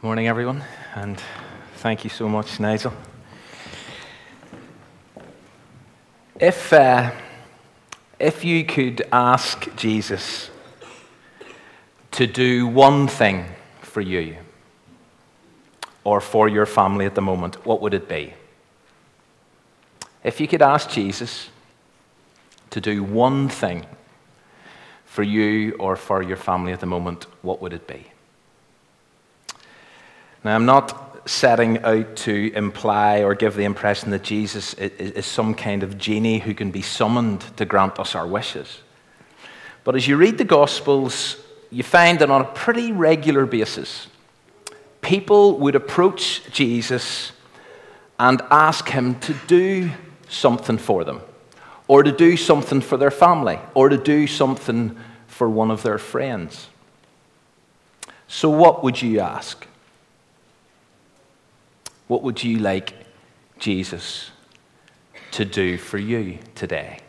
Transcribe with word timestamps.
Morning, 0.00 0.28
everyone, 0.28 0.62
and 0.94 1.20
thank 1.78 2.04
you 2.04 2.10
so 2.10 2.28
much, 2.28 2.60
Nigel. 2.60 2.92
If, 6.38 6.72
uh, 6.72 7.10
if 8.20 8.44
you 8.44 8.64
could 8.64 9.08
ask 9.10 9.74
Jesus 9.74 10.50
to 12.12 12.28
do 12.28 12.68
one 12.68 13.08
thing 13.08 13.46
for 13.80 14.00
you 14.00 14.36
or 16.04 16.20
for 16.20 16.46
your 16.46 16.64
family 16.64 17.04
at 17.04 17.16
the 17.16 17.20
moment, 17.20 17.66
what 17.66 17.82
would 17.82 17.92
it 17.92 18.08
be? 18.08 18.34
If 20.22 20.40
you 20.40 20.46
could 20.46 20.62
ask 20.62 20.90
Jesus 20.90 21.48
to 22.70 22.80
do 22.80 23.02
one 23.02 23.48
thing 23.48 23.84
for 25.06 25.24
you 25.24 25.72
or 25.80 25.96
for 25.96 26.22
your 26.22 26.36
family 26.36 26.72
at 26.72 26.78
the 26.78 26.86
moment, 26.86 27.26
what 27.42 27.60
would 27.60 27.72
it 27.72 27.88
be? 27.88 28.07
Now, 30.48 30.54
I'm 30.54 30.64
not 30.64 31.28
setting 31.28 31.76
out 31.84 32.16
to 32.16 32.50
imply 32.54 33.22
or 33.22 33.34
give 33.34 33.54
the 33.54 33.64
impression 33.64 34.12
that 34.12 34.22
Jesus 34.22 34.72
is 34.72 35.26
some 35.26 35.52
kind 35.52 35.82
of 35.82 35.98
genie 35.98 36.38
who 36.38 36.54
can 36.54 36.70
be 36.70 36.80
summoned 36.80 37.42
to 37.58 37.66
grant 37.66 37.98
us 37.98 38.14
our 38.14 38.26
wishes. 38.26 38.80
But 39.84 39.94
as 39.94 40.08
you 40.08 40.16
read 40.16 40.38
the 40.38 40.46
Gospels, 40.46 41.36
you 41.68 41.82
find 41.82 42.20
that 42.20 42.30
on 42.30 42.40
a 42.40 42.46
pretty 42.46 42.92
regular 42.92 43.44
basis, 43.44 44.06
people 45.02 45.58
would 45.58 45.74
approach 45.74 46.50
Jesus 46.50 47.32
and 48.18 48.40
ask 48.50 48.88
him 48.88 49.20
to 49.20 49.34
do 49.48 49.90
something 50.30 50.78
for 50.78 51.04
them, 51.04 51.20
or 51.88 52.02
to 52.02 52.10
do 52.10 52.38
something 52.38 52.80
for 52.80 52.96
their 52.96 53.10
family, 53.10 53.58
or 53.74 53.90
to 53.90 53.98
do 53.98 54.26
something 54.26 54.96
for 55.26 55.50
one 55.50 55.70
of 55.70 55.82
their 55.82 55.98
friends. 55.98 56.68
So, 58.28 58.48
what 58.48 58.82
would 58.82 59.02
you 59.02 59.20
ask? 59.20 59.66
What 62.08 62.22
would 62.22 62.42
you 62.42 62.58
like 62.58 62.94
Jesus 63.58 64.30
to 65.32 65.44
do 65.44 65.76
for 65.76 65.98
you 65.98 66.38
today? 66.54 67.00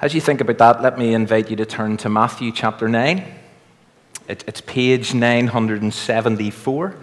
As 0.00 0.14
you 0.14 0.20
think 0.20 0.40
about 0.40 0.58
that, 0.58 0.82
let 0.82 0.96
me 0.96 1.14
invite 1.14 1.50
you 1.50 1.56
to 1.56 1.66
turn 1.66 1.96
to 1.98 2.08
Matthew 2.08 2.52
chapter 2.52 2.88
9. 2.88 3.24
It's 4.28 4.60
page 4.60 5.14
974 5.14 6.96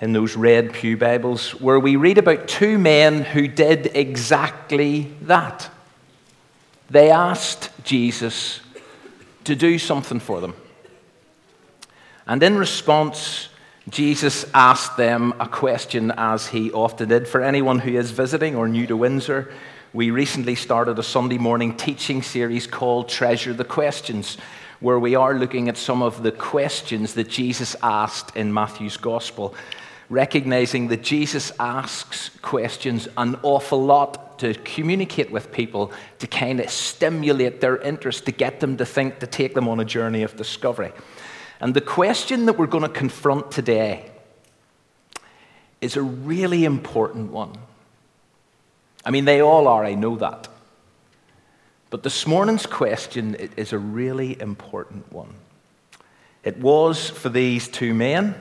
in 0.00 0.12
those 0.12 0.36
red 0.36 0.72
Pew 0.72 0.96
Bibles, 0.96 1.54
where 1.60 1.78
we 1.78 1.94
read 1.94 2.18
about 2.18 2.48
two 2.48 2.76
men 2.76 3.22
who 3.22 3.46
did 3.46 3.92
exactly 3.94 5.12
that. 5.22 5.70
They 6.90 7.08
asked 7.08 7.70
Jesus 7.84 8.60
to 9.44 9.54
do 9.54 9.78
something 9.78 10.18
for 10.18 10.40
them. 10.40 10.54
And 12.26 12.42
in 12.42 12.56
response, 12.56 13.48
Jesus 13.90 14.46
asked 14.54 14.96
them 14.96 15.34
a 15.38 15.46
question, 15.46 16.10
as 16.16 16.46
he 16.46 16.72
often 16.72 17.10
did. 17.10 17.28
For 17.28 17.42
anyone 17.42 17.80
who 17.80 17.98
is 17.98 18.12
visiting 18.12 18.56
or 18.56 18.66
new 18.66 18.86
to 18.86 18.96
Windsor, 18.96 19.52
we 19.92 20.10
recently 20.10 20.54
started 20.54 20.98
a 20.98 21.02
Sunday 21.02 21.36
morning 21.36 21.76
teaching 21.76 22.22
series 22.22 22.66
called 22.66 23.10
Treasure 23.10 23.52
the 23.52 23.64
Questions, 23.64 24.38
where 24.80 24.98
we 24.98 25.14
are 25.14 25.34
looking 25.34 25.68
at 25.68 25.76
some 25.76 26.00
of 26.00 26.22
the 26.22 26.32
questions 26.32 27.12
that 27.12 27.28
Jesus 27.28 27.76
asked 27.82 28.34
in 28.34 28.54
Matthew's 28.54 28.96
Gospel, 28.96 29.54
recognizing 30.08 30.88
that 30.88 31.02
Jesus 31.02 31.52
asks 31.60 32.30
questions 32.40 33.06
an 33.18 33.36
awful 33.42 33.84
lot 33.84 34.38
to 34.38 34.54
communicate 34.54 35.30
with 35.30 35.52
people, 35.52 35.92
to 36.20 36.26
kind 36.26 36.58
of 36.58 36.70
stimulate 36.70 37.60
their 37.60 37.76
interest, 37.76 38.24
to 38.24 38.32
get 38.32 38.60
them 38.60 38.78
to 38.78 38.86
think, 38.86 39.18
to 39.18 39.26
take 39.26 39.52
them 39.52 39.68
on 39.68 39.78
a 39.78 39.84
journey 39.84 40.22
of 40.22 40.36
discovery. 40.36 40.92
And 41.64 41.72
the 41.72 41.80
question 41.80 42.44
that 42.44 42.58
we're 42.58 42.66
going 42.66 42.82
to 42.82 42.90
confront 42.90 43.50
today 43.50 44.10
is 45.80 45.96
a 45.96 46.02
really 46.02 46.66
important 46.66 47.32
one. 47.32 47.56
I 49.02 49.10
mean, 49.10 49.24
they 49.24 49.40
all 49.40 49.66
are, 49.66 49.82
I 49.82 49.94
know 49.94 50.16
that. 50.16 50.46
But 51.88 52.02
this 52.02 52.26
morning's 52.26 52.66
question 52.66 53.34
is 53.56 53.72
a 53.72 53.78
really 53.78 54.38
important 54.38 55.10
one. 55.10 55.32
It 56.42 56.58
was 56.58 57.08
for 57.08 57.30
these 57.30 57.66
two 57.66 57.94
men, 57.94 58.34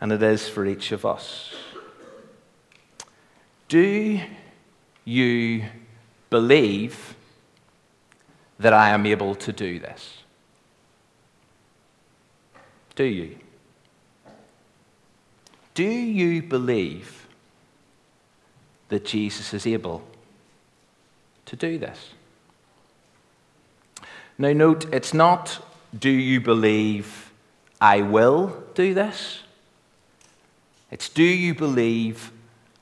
and 0.00 0.10
it 0.10 0.24
is 0.24 0.48
for 0.48 0.66
each 0.66 0.90
of 0.90 1.06
us. 1.06 1.54
Do 3.68 4.20
you 5.04 5.64
believe 6.30 7.14
that 8.58 8.72
I 8.72 8.90
am 8.90 9.06
able 9.06 9.36
to 9.36 9.52
do 9.52 9.78
this? 9.78 10.24
Do 12.96 13.04
you? 13.04 13.36
Do 15.74 15.84
you 15.84 16.42
believe 16.42 17.28
that 18.88 19.04
Jesus 19.04 19.52
is 19.52 19.66
able 19.66 20.02
to 21.44 21.54
do 21.56 21.78
this? 21.78 22.10
Now, 24.38 24.52
note, 24.52 24.92
it's 24.92 25.14
not, 25.14 25.64
do 25.98 26.10
you 26.10 26.40
believe 26.40 27.32
I 27.80 28.02
will 28.02 28.64
do 28.74 28.94
this? 28.94 29.40
It's, 30.90 31.08
do 31.08 31.22
you 31.22 31.54
believe 31.54 32.32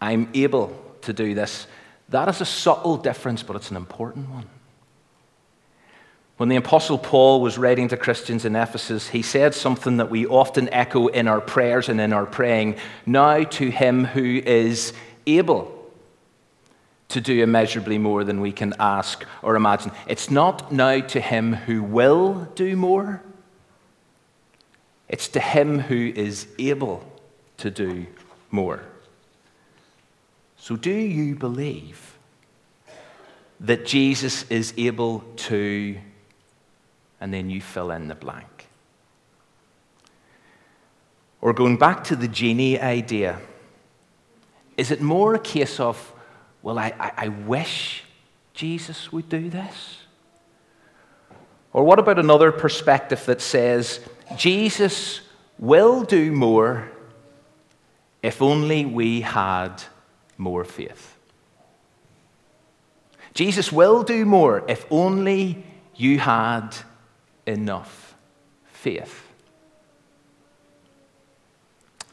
I'm 0.01 0.29
able 0.35 0.81
to 1.03 1.13
do 1.13 1.35
this? 1.35 1.67
That 2.09 2.29
is 2.29 2.41
a 2.41 2.45
subtle 2.45 2.97
difference, 2.97 3.43
but 3.43 3.57
it's 3.57 3.71
an 3.71 3.77
important 3.77 4.31
one. 4.31 4.47
When 6.37 6.49
the 6.49 6.57
Apostle 6.57 6.99
Paul 6.99 7.41
was 7.41 7.59
writing 7.59 7.89
to 7.89 7.97
Christians 7.97 8.45
in 8.45 8.57
Ephesus, 8.57 9.09
he 9.09 9.23
said 9.23 9.55
something 9.55 9.99
that 9.99 10.11
we 10.11 10.27
often 10.27 10.69
echo 10.73 11.07
in 11.07 11.29
our 11.29 11.41
prayers 11.41 11.89
and 11.89 12.01
in 12.01 12.13
our 12.13 12.27
praying 12.27 12.77
now 13.07 13.45
to 13.45 13.71
him 13.71 14.05
who 14.05 14.43
is 14.45 14.93
able 15.29 15.71
to 17.11 17.21
do 17.21 17.41
immeasurably 17.41 17.99
more 17.99 18.25
than 18.25 18.41
we 18.41 18.51
can 18.51 18.75
ask 18.81 19.25
or 19.43 19.55
imagine. 19.55 19.93
It's 20.09 20.29
not 20.29 20.73
now 20.73 21.01
to 21.01 21.21
him 21.21 21.53
who 21.53 21.85
will 21.85 22.49
do 22.57 22.75
more, 22.75 23.23
it's 25.09 25.29
to 25.29 25.41
him 25.41 25.79
who 25.79 26.13
is 26.17 26.49
able 26.59 27.05
to 27.59 27.71
do 27.71 28.07
more. 28.51 28.83
So, 30.57 30.75
do 30.75 30.91
you 30.91 31.37
believe 31.37 32.19
that 33.61 33.87
Jesus 33.87 34.51
is 34.51 34.75
able 34.77 35.21
to? 35.37 35.97
And 37.21 37.33
then 37.33 37.51
you 37.51 37.61
fill 37.61 37.91
in 37.91 38.09
the 38.09 38.15
blank. 38.15 38.69
Or 41.41 41.53
going 41.53 41.77
back 41.77 42.05
to 42.05 42.17
the 42.17 42.29
genie 42.29 42.81
idea, 42.81 43.41
is 44.77 44.91
it 44.91 45.01
more 45.01 45.35
a 45.35 45.39
case 45.39 45.79
of, 45.79 46.13
well, 46.63 46.79
I, 46.79 46.93
I, 46.99 47.13
I 47.17 47.29
wish 47.29 48.05
Jesus 48.55 49.13
would 49.13 49.29
do 49.29 49.51
this? 49.51 49.99
Or 51.73 51.85
what 51.85 51.99
about 51.99 52.19
another 52.19 52.53
perspective 52.53 53.25
that 53.27 53.41
says, 53.41 54.01
Jesus 54.37 55.21
will 55.59 56.03
do 56.03 56.33
more 56.33 56.91
if 58.23 58.41
only 58.41 58.87
we 58.87 59.21
had 59.21 59.83
more 60.39 60.65
faith? 60.65 61.17
Jesus 63.35 63.73
will 63.73 64.05
do 64.05 64.25
more 64.25 64.65
if 64.69 64.87
only 64.91 65.67
you 65.97 66.21
had 66.21 66.71
enough 67.47 68.15
faith? 68.73 69.29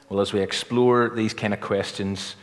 Well, 0.10 0.20
as 0.20 0.34
we 0.34 0.42
explore 0.42 1.10
these 1.10 1.34
kind 1.34 1.54
of 1.54 1.62
questions, 1.62 2.36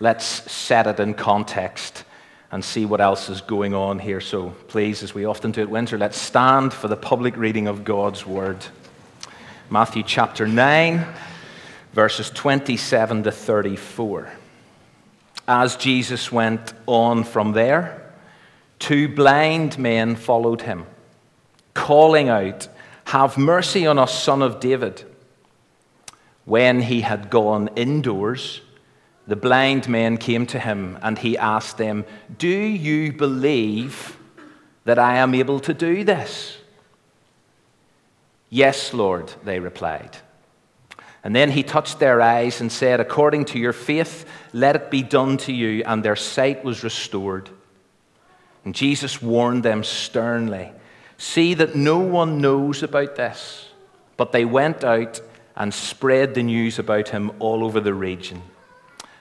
let's 0.00 0.24
set 0.24 0.86
it 0.86 1.00
in 1.00 1.14
context 1.14 2.04
and 2.52 2.64
see 2.64 2.84
what 2.84 3.00
else 3.00 3.30
is 3.30 3.40
going 3.40 3.74
on 3.74 3.98
here. 3.98 4.20
So, 4.20 4.50
please, 4.68 5.02
as 5.02 5.14
we 5.14 5.24
often 5.24 5.52
do 5.52 5.62
at 5.62 5.70
Windsor, 5.70 5.96
let's 5.96 6.18
stand 6.18 6.74
for 6.74 6.88
the 6.88 6.96
public 6.96 7.36
reading 7.36 7.68
of 7.68 7.84
God's 7.84 8.26
Word. 8.26 8.66
Matthew 9.70 10.02
chapter 10.02 10.46
9, 10.46 11.06
verses 11.92 12.28
27 12.30 13.22
to 13.22 13.32
34. 13.32 14.32
As 15.46 15.76
Jesus 15.76 16.30
went 16.30 16.74
on 16.86 17.24
from 17.24 17.52
there, 17.52 18.12
two 18.78 19.08
blind 19.08 19.78
men 19.78 20.16
followed 20.16 20.62
him 20.62 20.86
calling 21.80 22.28
out, 22.28 22.68
Have 23.06 23.38
mercy 23.38 23.86
on 23.86 23.98
us, 23.98 24.22
son 24.22 24.42
of 24.42 24.60
David. 24.60 25.04
When 26.44 26.82
he 26.82 27.00
had 27.00 27.30
gone 27.30 27.70
indoors, 27.74 28.60
the 29.26 29.36
blind 29.36 29.88
men 29.88 30.18
came 30.18 30.46
to 30.48 30.58
him, 30.58 30.98
and 31.00 31.18
he 31.18 31.38
asked 31.38 31.78
them, 31.78 32.04
Do 32.36 32.48
you 32.48 33.12
believe 33.12 34.18
that 34.84 34.98
I 34.98 35.16
am 35.16 35.34
able 35.34 35.58
to 35.60 35.72
do 35.72 36.04
this? 36.04 36.58
Yes, 38.50 38.92
Lord, 38.92 39.32
they 39.44 39.58
replied. 39.58 40.18
And 41.24 41.34
then 41.34 41.50
he 41.50 41.62
touched 41.62 41.98
their 41.98 42.20
eyes 42.20 42.60
and 42.60 42.70
said, 42.70 43.00
According 43.00 43.46
to 43.46 43.58
your 43.58 43.72
faith, 43.72 44.26
let 44.52 44.76
it 44.76 44.90
be 44.90 45.02
done 45.02 45.38
to 45.38 45.52
you. 45.52 45.82
And 45.86 46.02
their 46.02 46.16
sight 46.16 46.62
was 46.62 46.84
restored. 46.84 47.48
And 48.64 48.74
Jesus 48.74 49.22
warned 49.22 49.62
them 49.62 49.82
sternly 49.82 50.72
See 51.20 51.52
that 51.52 51.76
no 51.76 51.98
one 51.98 52.40
knows 52.40 52.82
about 52.82 53.16
this. 53.16 53.68
But 54.16 54.32
they 54.32 54.46
went 54.46 54.82
out 54.82 55.20
and 55.54 55.74
spread 55.74 56.34
the 56.34 56.42
news 56.42 56.78
about 56.78 57.10
him 57.10 57.30
all 57.40 57.62
over 57.62 57.78
the 57.78 57.92
region. 57.92 58.40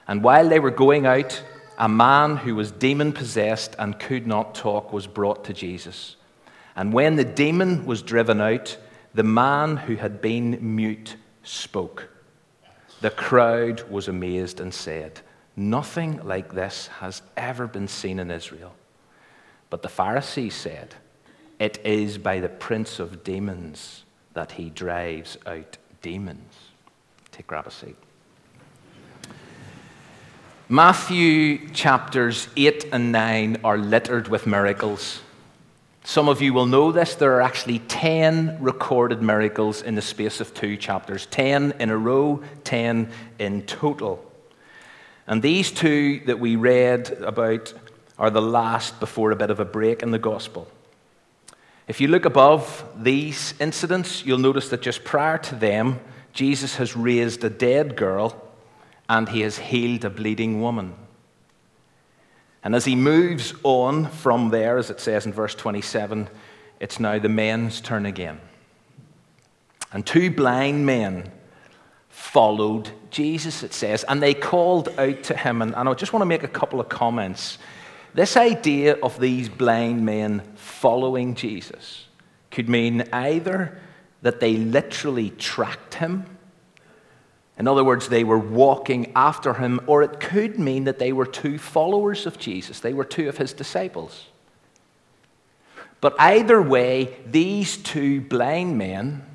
And 0.07 0.23
while 0.23 0.47
they 0.47 0.61
were 0.61 0.71
going 0.71 1.05
out, 1.05 1.43
a 1.77 1.89
man 1.89 2.37
who 2.37 2.55
was 2.55 2.71
demon 2.71 3.11
possessed 3.11 3.75
and 3.77 3.99
could 3.99 4.25
not 4.25 4.55
talk 4.55 4.93
was 4.93 5.07
brought 5.07 5.43
to 5.43 5.53
Jesus. 5.53 6.15
And 6.73 6.93
when 6.93 7.17
the 7.17 7.25
demon 7.25 7.85
was 7.85 8.01
driven 8.01 8.39
out, 8.39 8.77
the 9.13 9.23
man 9.23 9.75
who 9.75 9.97
had 9.97 10.21
been 10.21 10.57
mute 10.61 11.17
spoke. 11.43 12.07
The 13.01 13.11
crowd 13.11 13.81
was 13.89 14.07
amazed 14.07 14.61
and 14.61 14.73
said, 14.73 15.19
Nothing 15.57 16.25
like 16.25 16.53
this 16.53 16.87
has 17.01 17.23
ever 17.35 17.67
been 17.67 17.89
seen 17.89 18.19
in 18.19 18.31
Israel. 18.31 18.73
But 19.69 19.81
the 19.81 19.89
Pharisees 19.89 20.55
said, 20.55 20.95
It 21.59 21.85
is 21.85 22.17
by 22.17 22.39
the 22.39 22.49
prince 22.49 22.99
of 22.99 23.23
demons 23.23 24.03
that 24.33 24.53
he 24.53 24.69
drives 24.69 25.37
out 25.45 25.77
demons. 26.01 26.53
Take 27.31 27.47
grab 27.47 27.67
a 27.67 27.71
seat. 27.71 27.97
Matthew 30.69 31.69
chapters 31.71 32.47
8 32.55 32.85
and 32.93 33.11
9 33.11 33.57
are 33.63 33.77
littered 33.77 34.29
with 34.29 34.47
miracles. 34.47 35.19
Some 36.05 36.29
of 36.29 36.41
you 36.41 36.53
will 36.53 36.65
know 36.65 36.91
this. 36.91 37.15
There 37.15 37.33
are 37.35 37.41
actually 37.41 37.79
10 37.79 38.57
recorded 38.61 39.21
miracles 39.21 39.81
in 39.81 39.95
the 39.95 40.01
space 40.01 40.39
of 40.39 40.53
two 40.53 40.77
chapters 40.77 41.25
10 41.25 41.73
in 41.79 41.89
a 41.89 41.97
row, 41.97 42.41
10 42.63 43.09
in 43.39 43.63
total. 43.63 44.23
And 45.27 45.41
these 45.41 45.71
two 45.71 46.21
that 46.25 46.39
we 46.39 46.55
read 46.55 47.11
about 47.21 47.73
are 48.17 48.29
the 48.29 48.41
last 48.41 48.99
before 48.99 49.31
a 49.31 49.35
bit 49.35 49.49
of 49.49 49.59
a 49.59 49.65
break 49.65 50.01
in 50.01 50.11
the 50.11 50.19
gospel. 50.19 50.67
If 51.89 51.99
you 51.99 52.07
look 52.07 52.25
above 52.25 52.85
these 52.95 53.55
incidents, 53.59 54.23
you'll 54.23 54.37
notice 54.37 54.69
that 54.69 54.83
just 54.83 55.03
prior 55.03 55.39
to 55.39 55.55
them, 55.55 55.99
Jesus 56.33 56.75
has 56.75 56.95
raised 56.95 57.43
a 57.43 57.49
dead 57.49 57.97
girl 57.97 58.39
and 59.09 59.27
he 59.27 59.41
has 59.41 59.57
healed 59.57 60.05
a 60.05 60.11
bleeding 60.11 60.61
woman. 60.61 60.93
And 62.63 62.75
as 62.75 62.85
he 62.85 62.95
moves 62.95 63.55
on 63.63 64.05
from 64.05 64.49
there, 64.49 64.77
as 64.77 64.91
it 64.91 64.99
says 64.99 65.25
in 65.25 65.33
verse 65.33 65.55
27, 65.55 66.29
it's 66.79 66.99
now 66.99 67.17
the 67.17 67.27
men's 67.27 67.81
turn 67.81 68.05
again. 68.05 68.39
And 69.91 70.05
two 70.05 70.29
blind 70.29 70.85
men 70.85 71.31
followed 72.09 72.91
Jesus, 73.09 73.63
it 73.63 73.73
says, 73.73 74.05
and 74.07 74.21
they 74.21 74.35
called 74.35 74.89
out 74.99 75.23
to 75.23 75.35
him. 75.35 75.63
And, 75.63 75.73
I 75.73 75.91
just 75.95 76.13
want 76.13 76.21
to 76.21 76.27
make 76.27 76.43
a 76.43 76.47
couple 76.47 76.79
of 76.79 76.87
comments. 76.87 77.57
This 78.13 78.35
idea 78.35 78.97
of 79.03 79.19
these 79.19 79.49
blind 79.49 80.05
men 80.05 80.41
following 80.55 81.35
Jesus 81.35 82.05
could 82.51 82.67
mean 82.67 83.03
either 83.13 83.79
that 84.21 84.39
they 84.39 84.57
literally 84.57 85.29
tracked 85.31 85.95
him. 85.95 86.25
In 87.57 87.67
other 87.67 87.83
words, 87.83 88.09
they 88.09 88.23
were 88.23 88.39
walking 88.39 89.11
after 89.15 89.53
him, 89.53 89.81
or 89.85 90.01
it 90.01 90.19
could 90.19 90.57
mean 90.57 90.85
that 90.85 90.97
they 90.97 91.11
were 91.11 91.25
two 91.25 91.57
followers 91.57 92.25
of 92.25 92.39
Jesus. 92.39 92.79
They 92.79 92.93
were 92.93 93.03
two 93.03 93.29
of 93.29 93.37
his 93.37 93.53
disciples. 93.53 94.27
But 96.01 96.15
either 96.17 96.61
way, 96.61 97.17
these 97.25 97.77
two 97.77 98.21
blind 98.21 98.77
men 98.77 99.25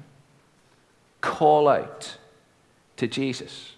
call 1.21 1.69
out 1.69 2.17
to 2.97 3.07
Jesus. 3.07 3.73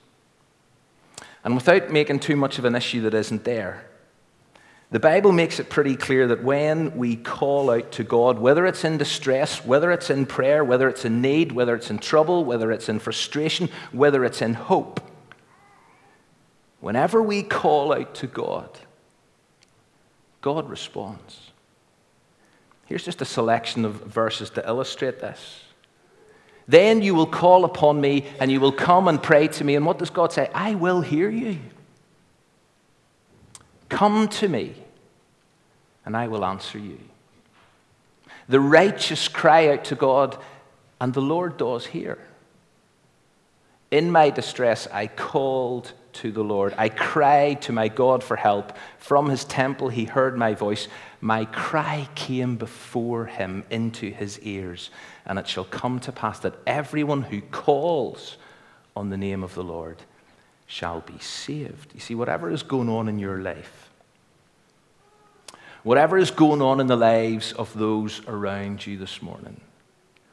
And 1.45 1.55
without 1.55 1.91
making 1.91 2.21
too 2.21 2.37
much 2.37 2.59
of 2.59 2.65
an 2.65 2.75
issue 2.75 3.03
that 3.03 3.15
isn't 3.15 3.45
there, 3.45 3.87
the 4.91 5.01
Bible 5.01 5.33
makes 5.33 5.59
it 5.59 5.69
pretty 5.69 5.97
clear 5.97 6.29
that 6.29 6.45
when 6.45 6.97
we 6.97 7.17
call 7.17 7.71
out 7.71 7.91
to 7.93 8.05
God, 8.05 8.39
whether 8.39 8.65
it's 8.67 8.85
in 8.85 8.99
distress, 8.99 9.65
whether 9.65 9.91
it's 9.91 10.11
in 10.11 10.27
prayer, 10.27 10.63
whether 10.63 10.89
it's 10.89 11.05
in 11.05 11.21
need, 11.21 11.51
whether 11.53 11.75
it's 11.75 11.91
in 11.91 11.99
trouble, 11.99 12.45
whether 12.45 12.71
it's 12.71 12.89
in 12.89 13.01
frustration, 13.01 13.69
whether 13.91 14.25
it's 14.25 14.41
in 14.41 14.55
hope, 14.55 15.01
whenever 16.81 17.21
we 17.21 17.43
call 17.43 17.93
out 17.93 18.15
to 18.17 18.29
God, 18.29 18.79
God 20.41 20.71
responds. 20.71 21.51
Here's 22.85 23.05
just 23.05 23.21
a 23.21 23.25
selection 23.25 23.85
of 23.85 23.95
verses 23.95 24.51
to 24.51 24.65
illustrate 24.65 25.19
this. 25.19 25.65
Then 26.69 27.03
you 27.03 27.17
will 27.17 27.27
call 27.27 27.65
upon 27.65 28.01
me 28.01 28.27
and 28.39 28.53
you 28.53 28.61
will 28.61 28.73
come 28.73 29.09
and 29.09 29.21
pray 29.21 29.49
to 29.49 29.65
me. 29.65 29.75
And 29.75 29.85
what 29.85 29.99
does 29.99 30.11
God 30.11 30.33
say? 30.33 30.49
I 30.55 30.77
will 30.77 31.01
hear 31.01 31.29
you. 31.29 31.59
Come 33.89 34.29
to 34.29 34.49
me 34.49 34.75
and 36.07 36.17
I 36.17 36.29
will 36.29 36.45
answer 36.45 36.79
you. 36.79 36.99
The 38.49 38.61
righteous 38.61 39.27
cry 39.27 39.69
out 39.69 39.85
to 39.87 39.97
God, 39.97 40.39
and 41.01 41.13
the 41.13 41.21
Lord 41.21 41.57
does 41.57 41.87
hear. 41.87 42.17
In 43.91 44.11
my 44.11 44.31
distress, 44.31 44.87
I 44.93 45.09
called 45.09 45.93
to 46.15 46.31
the 46.31 46.45
Lord. 46.45 46.75
I 46.79 46.89
cried 46.89 47.63
to 47.63 47.73
my 47.73 47.89
God 47.89 48.23
for 48.23 48.37
help. 48.37 48.73
From 48.99 49.29
his 49.29 49.45
temple, 49.45 49.89
he 49.89 50.05
heard 50.05 50.39
my 50.39 50.55
voice. 50.55 50.89
My 51.21 51.45
cry 51.45 52.09
came 52.15 52.57
before 52.57 53.27
him 53.27 53.65
into 53.69 54.11
his 54.11 54.39
ears. 54.41 54.91
And 55.25 55.39
it 55.39 55.49
shall 55.49 55.65
come 55.65 56.01
to 56.01 56.13
pass 56.13 56.39
that 56.41 56.55
everyone 56.67 57.23
who 57.23 57.41
calls 57.41 58.37
on 58.95 59.11
the 59.11 59.17
name 59.17 59.43
of 59.43 59.55
the 59.55 59.65
Lord 59.65 59.99
shall 60.67 61.01
be 61.01 61.19
saved. 61.19 61.93
You 61.95 62.01
see, 62.01 62.15
whatever 62.15 62.51
is 62.51 62.63
going 62.63 62.89
on 62.89 63.09
in 63.09 63.19
your 63.19 63.41
life, 63.41 63.91
whatever 65.83 66.19
is 66.19 66.31
going 66.31 66.63
on 66.63 66.81
in 66.81 66.87
the 66.87 66.97
lives 66.97 67.53
of 67.53 67.73
those 67.75 68.21
around 68.27 68.87
you 68.87 68.97
this 68.99 69.23
morning, 69.23 69.61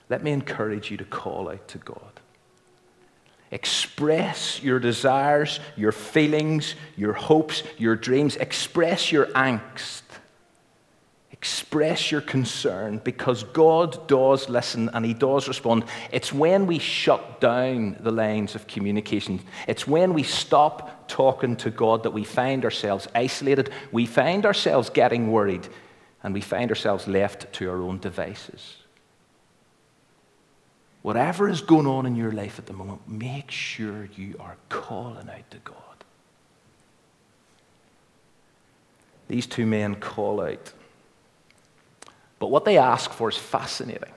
let 0.10 0.24
me 0.24 0.32
encourage 0.32 0.92
you 0.92 0.98
to 0.98 1.06
call 1.06 1.50
out 1.50 1.68
to 1.70 1.78
God. 1.80 2.20
Express 3.50 4.62
your 4.64 4.80
desires, 4.80 5.60
your 5.76 5.92
feelings, 5.92 6.76
your 6.96 7.14
hopes, 7.14 7.64
your 7.78 7.96
dreams. 7.96 8.36
Express 8.36 9.12
your 9.12 9.28
angst. 9.28 10.03
Express 11.44 12.10
your 12.10 12.22
concern 12.22 13.02
because 13.04 13.44
God 13.44 14.08
does 14.08 14.48
listen 14.48 14.90
and 14.94 15.06
He 15.06 15.14
does 15.14 15.50
respond. 15.50 15.84
It's 16.10 16.32
when 16.32 16.68
we 16.68 16.80
shut 16.80 17.42
down 17.42 17.98
the 18.00 18.14
lines 18.14 18.56
of 18.56 18.66
communication, 18.66 19.42
it's 19.68 19.86
when 19.86 20.14
we 20.14 20.24
stop 20.24 21.10
talking 21.10 21.58
to 21.58 21.70
God 21.70 22.04
that 22.04 22.12
we 22.12 22.24
find 22.24 22.64
ourselves 22.64 23.10
isolated, 23.14 23.72
we 23.92 24.06
find 24.06 24.46
ourselves 24.46 24.90
getting 24.90 25.34
worried, 25.34 25.68
and 26.24 26.34
we 26.34 26.40
find 26.40 26.72
ourselves 26.72 27.10
left 27.10 27.52
to 27.52 27.70
our 27.70 27.82
own 27.82 28.00
devices. 28.00 28.78
Whatever 31.02 31.50
is 31.50 31.60
going 31.60 31.88
on 31.88 32.06
in 32.06 32.16
your 32.16 32.32
life 32.32 32.58
at 32.58 32.68
the 32.68 32.74
moment, 32.74 33.02
make 33.06 33.52
sure 33.52 34.08
you 34.16 34.38
are 34.40 34.56
calling 34.70 35.30
out 35.30 35.52
to 35.52 35.58
God. 35.66 35.76
These 39.28 39.46
two 39.46 39.66
men 39.66 39.96
call 39.96 40.40
out. 40.40 40.72
But 42.44 42.52
what 42.52 42.66
they 42.66 42.78
ask 42.78 43.14
for 43.14 43.30
is 43.30 43.38
fascinating. 43.38 44.12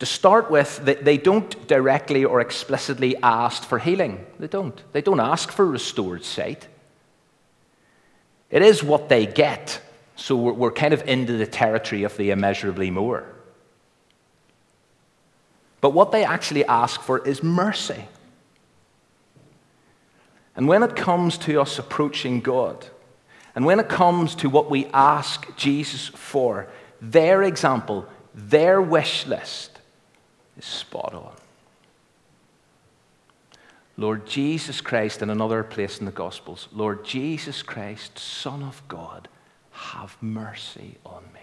To 0.00 0.04
start 0.04 0.50
with, 0.50 0.84
they 0.84 1.16
don't 1.16 1.68
directly 1.68 2.24
or 2.24 2.40
explicitly 2.40 3.16
ask 3.22 3.62
for 3.62 3.78
healing. 3.78 4.26
They 4.40 4.48
don't. 4.48 4.82
They 4.92 5.00
don't 5.00 5.20
ask 5.20 5.52
for 5.52 5.64
restored 5.64 6.24
sight. 6.24 6.66
It 8.50 8.62
is 8.62 8.82
what 8.82 9.08
they 9.08 9.26
get. 9.26 9.80
So 10.16 10.34
we're 10.34 10.72
kind 10.72 10.92
of 10.92 11.06
into 11.06 11.34
the 11.34 11.46
territory 11.46 12.02
of 12.02 12.16
the 12.16 12.32
immeasurably 12.32 12.90
more. 12.90 13.24
But 15.80 15.90
what 15.90 16.10
they 16.10 16.24
actually 16.24 16.64
ask 16.64 17.00
for 17.00 17.24
is 17.24 17.44
mercy. 17.44 18.08
And 20.56 20.66
when 20.66 20.82
it 20.82 20.96
comes 20.96 21.38
to 21.38 21.60
us 21.60 21.78
approaching 21.78 22.40
God, 22.40 22.88
and 23.54 23.64
when 23.64 23.78
it 23.78 23.88
comes 23.88 24.34
to 24.36 24.50
what 24.50 24.70
we 24.70 24.86
ask 24.86 25.56
Jesus 25.56 26.08
for, 26.08 26.68
their 27.00 27.42
example, 27.42 28.06
their 28.34 28.82
wish 28.82 29.26
list 29.26 29.78
is 30.56 30.64
spot 30.64 31.14
on. 31.14 31.32
Lord 33.96 34.26
Jesus 34.26 34.80
Christ, 34.80 35.22
in 35.22 35.30
another 35.30 35.62
place 35.62 35.98
in 35.98 36.06
the 36.06 36.12
Gospels, 36.12 36.68
Lord 36.72 37.04
Jesus 37.04 37.62
Christ, 37.62 38.18
Son 38.18 38.62
of 38.64 38.82
God, 38.88 39.28
have 39.70 40.16
mercy 40.20 40.96
on 41.06 41.22
me. 41.32 41.40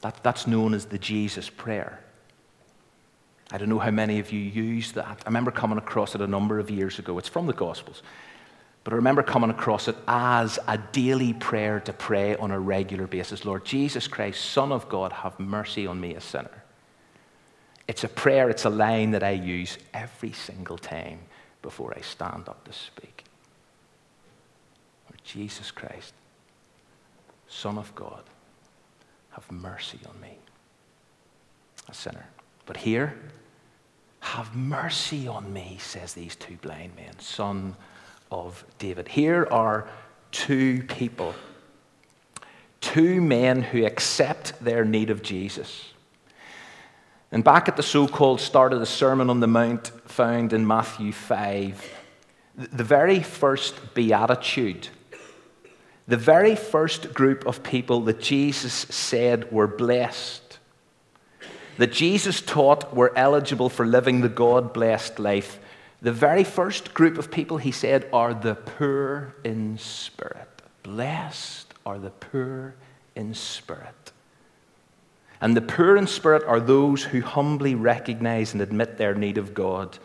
That, 0.00 0.22
that's 0.22 0.46
known 0.46 0.72
as 0.72 0.86
the 0.86 0.98
Jesus 0.98 1.50
prayer. 1.50 2.00
I 3.50 3.58
don't 3.58 3.68
know 3.68 3.78
how 3.78 3.90
many 3.90 4.18
of 4.18 4.32
you 4.32 4.40
use 4.40 4.92
that. 4.92 5.22
I 5.26 5.28
remember 5.28 5.50
coming 5.50 5.76
across 5.76 6.14
it 6.14 6.22
a 6.22 6.26
number 6.26 6.58
of 6.58 6.70
years 6.70 6.98
ago. 6.98 7.18
It's 7.18 7.28
from 7.28 7.46
the 7.46 7.52
Gospels. 7.52 8.02
But 8.84 8.92
I 8.92 8.96
remember 8.96 9.22
coming 9.22 9.50
across 9.50 9.86
it 9.86 9.96
as 10.08 10.58
a 10.66 10.76
daily 10.76 11.32
prayer 11.32 11.78
to 11.80 11.92
pray 11.92 12.34
on 12.36 12.50
a 12.50 12.58
regular 12.58 13.06
basis 13.06 13.44
Lord 13.44 13.64
Jesus 13.64 14.08
Christ, 14.08 14.44
Son 14.44 14.72
of 14.72 14.88
God, 14.88 15.12
have 15.12 15.38
mercy 15.38 15.86
on 15.86 16.00
me, 16.00 16.14
a 16.14 16.20
sinner. 16.20 16.62
It's 17.86 18.04
a 18.04 18.08
prayer, 18.08 18.48
it's 18.50 18.64
a 18.64 18.70
line 18.70 19.12
that 19.12 19.22
I 19.22 19.30
use 19.30 19.78
every 19.92 20.32
single 20.32 20.78
time 20.78 21.20
before 21.62 21.94
I 21.96 22.00
stand 22.00 22.48
up 22.48 22.64
to 22.64 22.72
speak. 22.72 23.24
Lord 25.08 25.20
Jesus 25.24 25.70
Christ, 25.70 26.14
Son 27.48 27.78
of 27.78 27.94
God, 27.94 28.22
have 29.30 29.50
mercy 29.50 29.98
on 30.08 30.20
me, 30.20 30.38
a 31.88 31.94
sinner. 31.94 32.26
But 32.66 32.78
here, 32.78 33.14
have 34.20 34.54
mercy 34.56 35.28
on 35.28 35.52
me, 35.52 35.76
says 35.80 36.14
these 36.14 36.36
two 36.36 36.56
blind 36.56 36.94
men, 36.96 37.18
son 37.18 37.76
of 38.32 38.64
David. 38.78 39.06
Here 39.06 39.46
are 39.50 39.86
two 40.32 40.82
people, 40.84 41.34
two 42.80 43.20
men 43.20 43.62
who 43.62 43.84
accept 43.84 44.58
their 44.64 44.84
need 44.84 45.10
of 45.10 45.22
Jesus. 45.22 45.92
And 47.30 47.44
back 47.44 47.68
at 47.68 47.76
the 47.76 47.82
so 47.82 48.08
called 48.08 48.40
start 48.40 48.72
of 48.72 48.80
the 48.80 48.86
Sermon 48.86 49.30
on 49.30 49.40
the 49.40 49.46
Mount, 49.46 49.92
found 50.06 50.52
in 50.52 50.66
Matthew 50.66 51.12
5, 51.12 51.98
the 52.56 52.84
very 52.84 53.22
first 53.22 53.94
beatitude, 53.94 54.88
the 56.08 56.16
very 56.16 56.56
first 56.56 57.14
group 57.14 57.46
of 57.46 57.62
people 57.62 58.00
that 58.02 58.20
Jesus 58.20 58.72
said 58.72 59.52
were 59.52 59.68
blessed 59.68 60.42
that 61.78 61.92
Jesus 61.92 62.40
taught 62.40 62.94
were 62.94 63.12
eligible 63.16 63.68
for 63.68 63.86
living 63.86 64.20
the 64.20 64.28
God 64.28 64.72
blessed 64.72 65.18
life, 65.18 65.58
the 66.02 66.12
very 66.12 66.42
first 66.42 66.92
group 66.92 67.16
of 67.16 67.30
people 67.30 67.58
he 67.58 67.70
said 67.70 68.08
are 68.12 68.34
the 68.34 68.56
poor 68.56 69.36
in 69.44 69.78
spirit. 69.78 70.48
Blessed 70.82 71.72
are 71.86 71.98
the 71.98 72.10
poor 72.10 72.74
in 73.14 73.32
spirit. 73.34 74.12
And 75.40 75.56
the 75.56 75.62
poor 75.62 75.96
in 75.96 76.08
spirit 76.08 76.42
are 76.44 76.58
those 76.58 77.04
who 77.04 77.20
humbly 77.20 77.76
recognize 77.76 78.52
and 78.52 78.60
admit 78.60 78.98
their 78.98 79.14
need 79.14 79.38
of 79.38 79.54
God. 79.54 79.98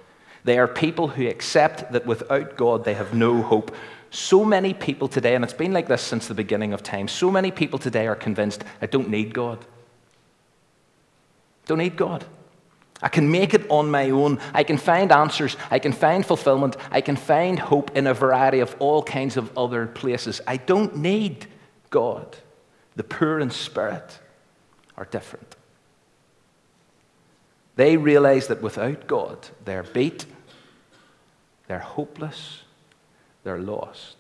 They 0.44 0.60
are 0.60 0.68
people 0.68 1.08
who 1.08 1.28
accept 1.28 1.92
that 1.92 2.06
without 2.06 2.56
God 2.56 2.86
they 2.86 2.94
have 2.94 3.16
no 3.16 3.42
hope. 3.42 3.76
So 4.12 4.46
many 4.46 4.76
people 4.76 5.08
today, 5.08 5.34
and 5.34 5.44
it's 5.44 5.54
been 5.54 5.74
like 5.74 5.88
this 5.88 6.04
since 6.04 6.28
the 6.28 6.36
beginning 6.36 6.74
of 6.74 6.84
time, 6.84 7.08
so 7.08 7.32
many 7.32 7.50
people 7.50 7.80
today 7.80 8.08
are 8.08 8.16
convinced, 8.16 8.64
I 8.82 8.86
don't 8.86 9.10
need 9.10 9.34
God. 9.34 9.66
Don't 11.66 11.80
need 11.80 11.98
God. 11.98 12.24
I 13.02 13.10
can 13.10 13.30
make 13.30 13.54
it 13.54 13.70
on 13.70 13.92
my 13.92 14.10
own. 14.10 14.40
I 14.54 14.64
can 14.64 14.78
find 14.78 15.12
answers. 15.12 15.56
I 15.70 15.80
can 15.80 15.92
find 15.92 16.26
fulfillment. 16.26 16.78
I 16.90 17.02
can 17.02 17.16
find 17.16 17.60
hope 17.60 17.96
in 17.96 18.08
a 18.08 18.14
variety 18.14 18.60
of 18.60 18.76
all 18.80 19.04
kinds 19.04 19.38
of 19.38 19.56
other 19.58 19.86
places. 19.86 20.42
I 20.48 20.58
don't 20.58 20.98
need 20.98 21.46
God. 21.90 22.38
The 22.96 23.04
poor 23.04 23.40
in 23.40 23.52
spirit 23.52 24.20
are 24.98 25.06
different. 25.06 25.56
They 27.76 27.96
realize 27.96 28.48
that 28.48 28.64
without 28.64 29.06
God, 29.06 29.50
they're 29.64 29.84
beat, 29.84 30.26
they're 31.68 31.78
hopeless, 31.78 32.64
they're 33.44 33.60
lost. 33.60 34.16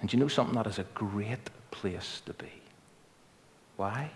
And 0.00 0.12
you 0.12 0.20
know 0.20 0.28
something? 0.28 0.54
That 0.54 0.68
is 0.68 0.78
a 0.78 0.84
great 0.94 1.50
place 1.72 2.22
to 2.26 2.32
be. 2.34 2.52
Why? 3.76 4.12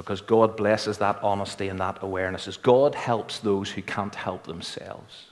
Because 0.00 0.22
God 0.22 0.56
blesses 0.56 0.96
that 0.96 1.22
honesty 1.22 1.68
and 1.68 1.78
that 1.78 1.98
awareness 2.00 2.48
as 2.48 2.56
God 2.56 2.94
helps 2.94 3.38
those 3.38 3.70
who 3.70 3.82
can't 3.82 4.14
help 4.14 4.44
themselves. 4.44 5.26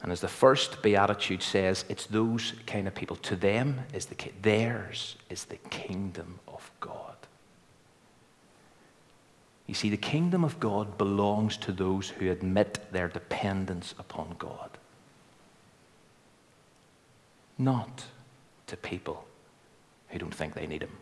And 0.00 0.12
as 0.12 0.20
the 0.20 0.28
first 0.28 0.80
beatitude 0.80 1.42
says, 1.42 1.84
it's 1.88 2.06
those 2.06 2.52
kind 2.68 2.86
of 2.86 2.94
people. 2.94 3.16
To 3.16 3.34
them 3.34 3.80
is 3.92 4.06
the 4.06 4.14
theirs 4.40 5.16
is 5.28 5.46
the 5.46 5.56
kingdom 5.56 6.38
of 6.46 6.70
God. 6.78 7.16
You 9.66 9.74
see, 9.74 9.90
the 9.90 9.96
kingdom 9.96 10.44
of 10.44 10.60
God 10.60 10.96
belongs 10.96 11.56
to 11.56 11.72
those 11.72 12.10
who 12.10 12.30
admit 12.30 12.78
their 12.92 13.08
dependence 13.08 13.96
upon 13.98 14.36
God, 14.38 14.78
not 17.58 18.04
to 18.68 18.76
people 18.76 19.24
who 20.10 20.20
don't 20.20 20.32
think 20.32 20.54
they 20.54 20.68
need 20.68 20.82
Him. 20.82 20.96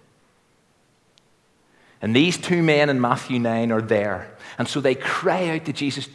And 2.01 2.15
these 2.15 2.39
two 2.39 2.63
men 2.63 2.89
in 2.89 3.01
Matthew 3.01 3.39
9 3.39 3.73
are 3.73 3.83
there. 3.83 4.37
And 4.59 4.69
so 4.69 4.81
they 4.81 4.95
cry 4.95 5.49
out 5.49 5.65
to 5.65 5.73
Jesus, 5.73 6.09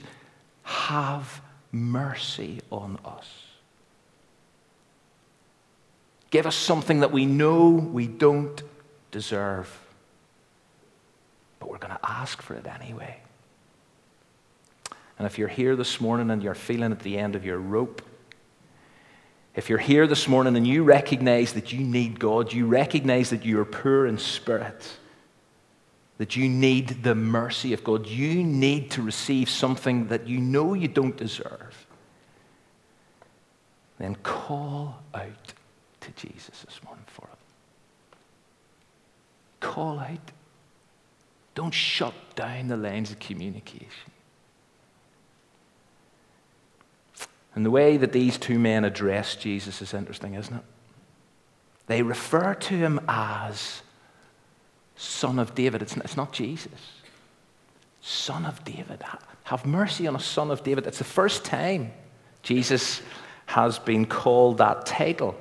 Have 0.63 1.42
mercy 1.72 2.62
on 2.72 3.00
us. 3.04 3.28
Give 6.30 6.46
us 6.48 6.56
something 6.56 7.02
that 7.02 7.12
we 7.12 7.25
know 7.25 7.70
we 7.70 8.08
don't 8.08 8.62
deserve. 9.12 9.80
But 11.60 11.70
we're 11.70 11.78
going 11.78 11.94
to 11.94 12.10
ask 12.10 12.42
for 12.42 12.56
it 12.56 12.66
anyway. 12.66 13.18
And 15.18 15.28
if 15.28 15.38
you're 15.38 15.48
here 15.48 15.75
this 15.75 16.02
morning 16.02 16.32
and 16.32 16.42
you're 16.42 16.56
feeling 16.56 16.92
at 16.92 17.00
the 17.00 17.18
end 17.18 17.36
of 17.36 17.46
your 17.46 17.60
rope, 17.60 18.02
if 19.56 19.70
you're 19.70 19.78
here 19.78 20.08
this 20.08 20.28
morning 20.28 20.58
and 20.58 20.66
you 20.66 20.84
recognize 20.84 21.54
that 21.54 21.72
you 21.72 21.82
need 21.82 22.20
God, 22.20 22.52
you 22.52 22.66
recognize 22.66 23.30
that 23.30 23.46
you're 23.46 23.66
poor 23.66 24.08
in 24.08 24.18
spirit, 24.18 24.98
that 26.17 26.36
you 26.36 26.48
need 26.48 27.03
the 27.03 27.15
mercy 27.15 27.74
of 27.74 27.84
God. 27.84 28.08
You 28.08 28.43
need 28.43 28.91
to 28.91 29.01
receive 29.01 29.50
something 29.50 30.08
that 30.08 30.27
you 30.27 30.39
know 30.39 30.74
you 30.74 30.88
don't 30.88 31.17
deserve. 31.17 31.88
Then 33.98 34.15
call 34.15 35.01
out 35.13 35.53
to 36.01 36.12
Jesus 36.12 36.62
this 36.62 36.79
morning 36.84 37.05
for 37.08 37.27
it. 37.32 38.17
Call 39.60 40.00
out. 40.00 40.32
Don't 41.55 41.74
shut 41.74 42.13
down 42.36 42.67
the 42.67 42.77
lines 42.77 43.12
of 43.12 43.20
communication. 43.20 44.12
And 47.55 47.65
the 47.65 47.72
way 47.72 47.98
that 47.98 48.12
these 48.12 48.38
two 48.38 48.58
men 48.58 48.84
address 48.84 49.36
Jesus 49.36 49.82
is 49.82 49.93
interesting, 49.93 50.34
isn't 50.34 50.55
it? 50.55 50.63
They 51.86 52.01
refer 52.01 52.55
to 52.55 52.74
him 52.75 53.00
as 53.08 53.83
Son 55.03 55.38
of 55.38 55.53
David. 55.53 55.81
It's, 55.81 55.98
it's 55.98 56.15
not 56.15 56.31
Jesus. 56.31 56.72
Son 58.01 58.45
of 58.45 58.63
David. 58.63 59.03
Have 59.43 59.65
mercy 59.65 60.07
on 60.07 60.15
a 60.15 60.19
son 60.19 60.50
of 60.50 60.63
David. 60.63 60.88
It's 60.88 60.98
the 60.98 61.03
first 61.03 61.43
time 61.43 61.91
Jesus 62.41 63.01
has 63.48 63.79
been 63.79 64.05
called 64.05 64.60
that 64.60 64.86
title. 64.86 65.36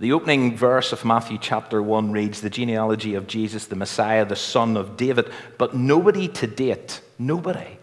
The 0.00 0.12
opening 0.12 0.56
verse 0.56 0.92
of 0.92 1.04
Matthew 1.04 1.38
chapter 1.40 1.80
1 1.80 2.10
reads 2.10 2.40
The 2.40 2.50
genealogy 2.50 3.14
of 3.14 3.28
Jesus, 3.28 3.66
the 3.66 3.76
Messiah, 3.76 4.24
the 4.24 4.36
son 4.36 4.76
of 4.76 4.96
David. 4.96 5.30
But 5.56 5.74
nobody 5.74 6.26
to 6.28 6.46
date, 6.48 7.00
nobody, 7.20 7.78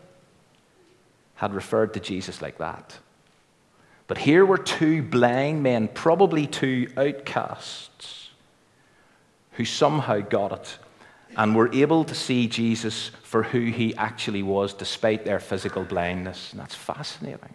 had 1.36 1.54
referred 1.54 1.94
to 1.94 2.02
Jesus 2.02 2.42
like 2.42 2.58
that. 2.58 2.98
But 4.08 4.18
here 4.18 4.46
were 4.46 4.58
two 4.58 5.02
blind 5.02 5.64
men, 5.64 5.88
probably 5.88 6.46
two 6.46 6.92
outcasts 6.98 8.23
who 9.54 9.66
somehow 9.66 10.20
got 10.20 10.52
it 10.52 10.78
and 11.38 11.56
were 11.56 11.74
able 11.74 12.04
to 12.04 12.16
see 12.16 12.48
Jesus 12.48 13.10
for 13.24 13.44
who 13.44 13.66
he 13.66 13.96
actually 13.96 14.44
was 14.44 14.74
despite 14.74 15.26
their 15.26 15.40
physical 15.40 15.84
blindness. 15.84 16.52
And 16.52 16.62
that's 16.62 16.76
fascinating. 16.76 17.54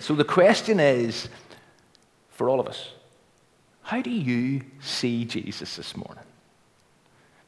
So 0.00 0.14
the 0.14 0.24
question 0.24 0.78
is 0.78 1.28
for 2.30 2.48
all 2.48 2.60
of 2.60 2.68
us 2.68 2.90
how 3.82 4.02
do 4.02 4.10
you 4.10 4.60
see 4.80 5.24
Jesus 5.24 5.76
this 5.76 5.96
morning? 5.96 6.24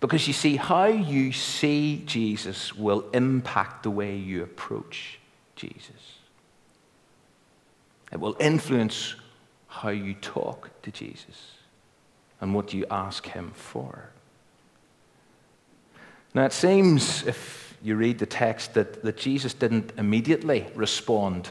Because 0.00 0.26
you 0.26 0.32
see, 0.32 0.56
how 0.56 0.86
you 0.86 1.32
see 1.32 2.02
Jesus 2.06 2.74
will 2.74 3.04
impact 3.12 3.82
the 3.82 3.90
way 3.90 4.16
you 4.16 4.42
approach 4.42 5.18
Jesus. 5.54 6.18
It 8.10 8.18
will 8.18 8.38
influence 8.40 9.16
how 9.68 9.90
you 9.90 10.14
talk 10.14 10.70
to 10.80 10.90
Jesus 10.90 11.52
and 12.40 12.54
what 12.54 12.68
do 12.68 12.78
you 12.78 12.86
ask 12.90 13.26
Him 13.26 13.52
for. 13.54 14.10
Now, 16.34 16.44
it 16.44 16.52
seems, 16.52 17.26
if 17.26 17.76
you 17.82 17.96
read 17.96 18.18
the 18.18 18.26
text, 18.26 18.74
that, 18.74 19.02
that 19.02 19.16
Jesus 19.16 19.52
didn't 19.52 19.92
immediately 19.98 20.66
respond 20.74 21.50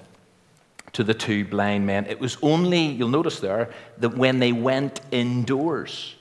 to 0.94 1.04
the 1.04 1.14
two 1.14 1.46
blind 1.46 1.86
men. 1.86 2.06
It 2.06 2.20
was 2.20 2.38
only, 2.42 2.86
you'll 2.86 3.10
notice 3.10 3.40
there, 3.40 3.72
that 3.98 4.18
when 4.18 4.40
they 4.40 4.52
went 4.52 5.02
indoors, 5.12 6.16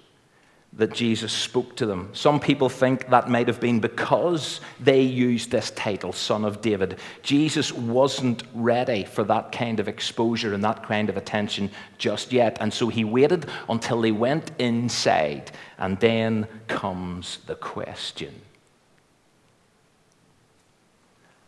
that 0.79 0.95
Jesus 0.95 1.33
spoke 1.33 1.75
to 1.75 1.87
them. 1.87 2.09
Some 2.13 2.39
people 2.39 2.69
think 2.69 3.09
that 3.11 3.29
might 3.29 3.49
have 3.49 3.61
been 3.61 3.81
because 3.81 4.61
they 4.79 5.03
used 5.03 5.51
this 5.51 5.73
title, 5.73 6.13
Son 6.13 6.45
of 6.45 6.61
David. 6.61 7.01
Jesus 7.23 7.73
wasn't 7.73 8.45
ready 8.55 9.05
for 9.05 9.25
that 9.25 9.51
kind 9.51 9.81
of 9.81 9.89
exposure 9.89 10.55
and 10.55 10.63
that 10.63 10.85
kind 10.85 11.11
of 11.11 11.17
attention 11.17 11.73
just 11.99 12.33
yet. 12.33 12.57
And 12.61 12.73
so 12.73 12.89
he 12.89 13.03
waited 13.03 13.47
until 13.69 14.01
they 14.01 14.13
went 14.13 14.53
inside. 14.61 15.51
And 15.79 15.99
then 15.99 16.47
comes 16.69 17.39
the 17.47 17.57
question 17.57 18.41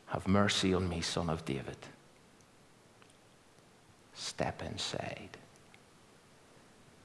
Have 0.06 0.26
mercy 0.26 0.75
on 0.75 0.88
me, 0.88 1.02
Son 1.02 1.30
of 1.30 1.44
David. 1.44 1.76
Step 4.12 4.60
inside. 4.60 5.38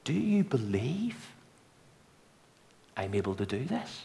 Do 0.02 0.12
you 0.12 0.42
believe? 0.42 1.35
I'm 2.96 3.14
able 3.14 3.34
to 3.34 3.46
do 3.46 3.64
this? 3.64 4.04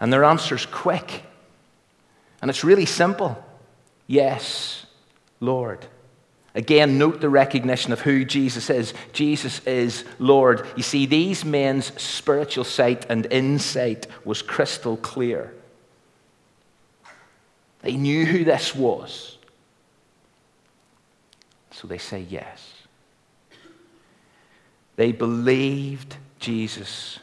And 0.00 0.12
their 0.12 0.24
answer's 0.24 0.66
quick. 0.66 1.22
And 2.40 2.50
it's 2.50 2.64
really 2.64 2.86
simple 2.86 3.42
Yes, 4.08 4.84
Lord, 5.40 5.86
Again, 6.54 6.98
note 6.98 7.20
the 7.20 7.30
recognition 7.30 7.92
of 7.92 8.00
who 8.00 8.24
Jesus 8.24 8.68
is. 8.68 8.92
Jesus 9.12 9.60
is 9.66 10.04
Lord. 10.18 10.66
You 10.76 10.82
see, 10.82 11.06
these 11.06 11.44
men's 11.44 11.98
spiritual 12.00 12.64
sight 12.64 13.06
and 13.08 13.26
insight 13.32 14.06
was 14.24 14.42
crystal 14.42 14.98
clear. 14.98 15.54
They 17.80 17.96
knew 17.96 18.26
who 18.26 18.44
this 18.44 18.74
was. 18.74 19.38
So 21.70 21.88
they 21.88 21.98
say 21.98 22.20
yes. 22.20 22.71
They 25.02 25.10
believed 25.10 26.14
Jesus 26.38 27.18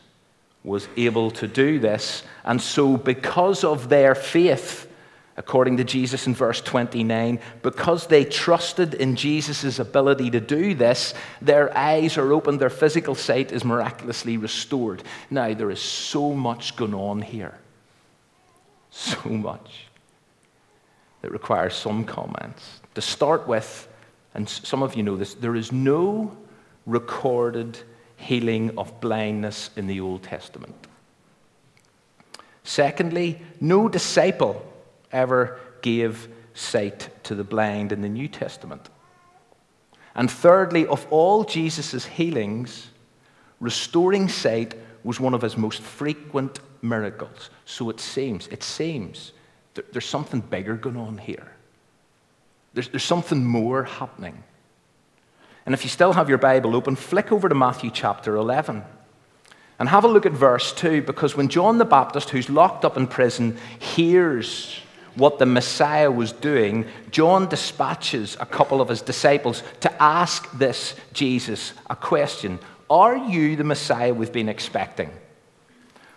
was 0.65 0.89
able 0.97 1.31
to 1.31 1.47
do 1.47 1.79
this. 1.79 2.23
And 2.43 2.61
so, 2.61 2.97
because 2.97 3.63
of 3.63 3.87
their 3.87 4.15
faith, 4.15 4.91
according 5.37 5.77
to 5.77 5.85
Jesus 5.85 6.27
in 6.27 6.35
verse 6.35 6.59
29, 6.59 7.39
because 7.61 8.07
they 8.07 8.25
trusted 8.25 8.95
in 8.95 9.15
Jesus' 9.15 9.79
ability 9.79 10.29
to 10.31 10.41
do 10.41 10.75
this, 10.75 11.13
their 11.41 11.73
eyes 11.77 12.17
are 12.17 12.33
opened, 12.33 12.59
their 12.59 12.69
physical 12.69 13.15
sight 13.15 13.53
is 13.53 13.63
miraculously 13.63 14.35
restored. 14.35 15.01
Now, 15.29 15.53
there 15.53 15.71
is 15.71 15.81
so 15.81 16.33
much 16.33 16.75
going 16.75 16.93
on 16.93 17.21
here. 17.21 17.57
So 18.89 19.29
much. 19.29 19.85
That 21.21 21.31
requires 21.31 21.75
some 21.75 22.03
comments. 22.03 22.81
To 22.95 23.01
start 23.01 23.47
with, 23.47 23.87
and 24.33 24.49
some 24.49 24.83
of 24.83 24.95
you 24.95 25.03
know 25.03 25.15
this, 25.15 25.33
there 25.35 25.55
is 25.55 25.71
no 25.71 26.35
recorded 26.89 27.79
healing 28.17 28.77
of 28.77 28.99
blindness 28.99 29.69
in 29.75 29.87
the 29.87 29.99
Old 30.01 30.23
Testament. 30.23 30.75
Secondly, 32.63 33.41
no 33.61 33.87
disciple 33.87 34.65
ever 35.11 35.59
gave 35.81 36.27
sight 36.53 37.09
to 37.23 37.35
the 37.35 37.43
blind 37.43 37.91
in 37.91 38.01
the 38.01 38.09
New 38.09 38.27
Testament. 38.27 38.89
And 40.15 40.29
thirdly, 40.29 40.85
of 40.87 41.07
all 41.09 41.43
Jesus' 41.43 42.05
healings, 42.05 42.89
restoring 43.59 44.27
sight 44.27 44.75
was 45.03 45.19
one 45.19 45.33
of 45.33 45.41
his 45.41 45.55
most 45.55 45.81
frequent 45.81 46.59
miracles. 46.81 47.49
So 47.65 47.89
it 47.89 47.99
seems, 47.99 48.47
it 48.47 48.63
seems, 48.63 49.31
there's 49.91 50.05
something 50.05 50.41
bigger 50.41 50.75
going 50.75 50.97
on 50.97 51.17
here. 51.17 51.51
There's, 52.73 52.89
there's 52.89 53.03
something 53.03 53.45
more 53.45 53.83
happening. 53.83 54.43
And 55.65 55.73
if 55.73 55.83
you 55.83 55.89
still 55.89 56.13
have 56.13 56.29
your 56.29 56.37
Bible 56.37 56.75
open, 56.75 56.95
flick 56.95 57.31
over 57.31 57.49
to 57.49 57.55
Matthew 57.55 57.91
chapter 57.91 58.35
11. 58.35 58.83
And 59.79 59.89
have 59.89 60.03
a 60.03 60.09
look 60.09 60.25
at 60.25 60.33
verse 60.33 60.73
2, 60.73 61.03
because 61.03 61.37
when 61.37 61.47
John 61.47 61.77
the 61.77 61.85
Baptist, 61.85 62.31
who's 62.31 62.49
locked 62.49 62.83
up 62.83 62.97
in 62.97 63.07
prison, 63.07 63.57
hears 63.79 64.81
what 65.15 65.39
the 65.39 65.45
Messiah 65.45 66.11
was 66.11 66.31
doing, 66.31 66.85
John 67.11 67.47
dispatches 67.47 68.37
a 68.39 68.45
couple 68.45 68.81
of 68.81 68.89
his 68.89 69.01
disciples 69.01 69.63
to 69.81 70.01
ask 70.01 70.51
this 70.51 70.95
Jesus 71.13 71.73
a 71.89 71.95
question 71.95 72.59
Are 72.89 73.17
you 73.17 73.55
the 73.55 73.63
Messiah 73.63 74.13
we've 74.13 74.33
been 74.33 74.49
expecting? 74.49 75.11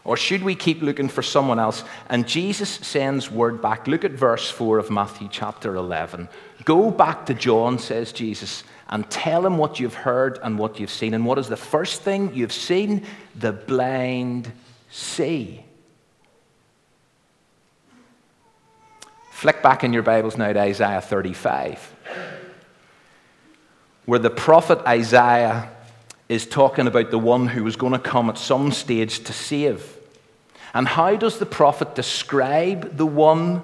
Or 0.05 0.17
should 0.17 0.43
we 0.43 0.57
keep 0.57 0.83
looking 0.83 1.09
for 1.09 1.23
someone 1.23 1.61
else? 1.61 1.85
And 2.09 2.27
Jesus 2.27 2.69
sends 2.69 3.31
word 3.31 3.63
back. 3.63 3.87
Look 3.87 4.05
at 4.05 4.11
verse 4.11 4.51
4 4.51 4.79
of 4.79 4.91
Matthew 4.91 5.29
chapter 5.31 5.77
11. 5.77 6.29
Go 6.65 6.91
back 6.91 7.27
to 7.27 7.35
John, 7.35 7.79
says 7.79 8.13
Jesus, 8.13 8.65
and 8.93 9.09
tell 9.09 9.47
him 9.47 9.57
what 9.57 9.81
you've 9.81 9.95
heard 9.95 10.39
and 10.43 10.59
what 10.59 10.79
you've 10.79 10.91
seen. 10.91 11.15
And 11.15 11.25
what 11.25 11.39
is 11.39 11.49
the 11.49 11.57
first 11.57 12.03
thing 12.03 12.35
you've 12.35 12.53
seen? 12.53 13.07
The 13.35 13.51
blind 13.51 14.53
see. 14.91 15.65
Flick 19.31 19.63
back 19.63 19.83
in 19.83 19.95
your 19.95 20.03
Bibles 20.03 20.37
now 20.37 20.53
to 20.53 20.61
Isaiah 20.61 21.01
35, 21.01 21.97
where 24.05 24.19
the 24.19 24.29
prophet 24.29 24.79
Isaiah 24.87 25.71
is 26.29 26.47
talking 26.47 26.87
about 26.87 27.11
the 27.11 27.19
one 27.19 27.47
who 27.47 27.65
was 27.65 27.77
going 27.77 27.95
to 27.95 27.99
come 27.99 28.29
at 28.29 28.37
some 28.37 28.71
stage 28.73 29.25
to 29.25 29.33
save. 29.33 29.97
And 30.75 30.87
how 30.87 31.17
does 31.17 31.39
the 31.39 31.47
prophet 31.47 31.95
describe 31.95 32.99
the 32.99 33.07
one 33.07 33.63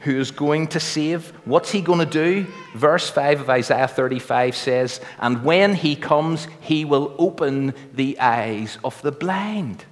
who 0.00 0.18
is 0.18 0.30
going 0.30 0.68
to 0.68 0.80
save. 0.80 1.30
What's 1.44 1.72
he 1.72 1.80
going 1.80 1.98
to 1.98 2.06
do? 2.06 2.46
Verse 2.74 3.10
5 3.10 3.40
of 3.40 3.50
Isaiah 3.50 3.88
35 3.88 4.56
says, 4.56 5.00
And 5.18 5.44
when 5.44 5.74
he 5.74 5.96
comes, 5.96 6.46
he 6.60 6.84
will 6.84 7.14
open 7.18 7.74
the 7.92 8.18
eyes 8.20 8.78
of 8.84 9.00
the 9.02 9.12
blind. 9.12 9.84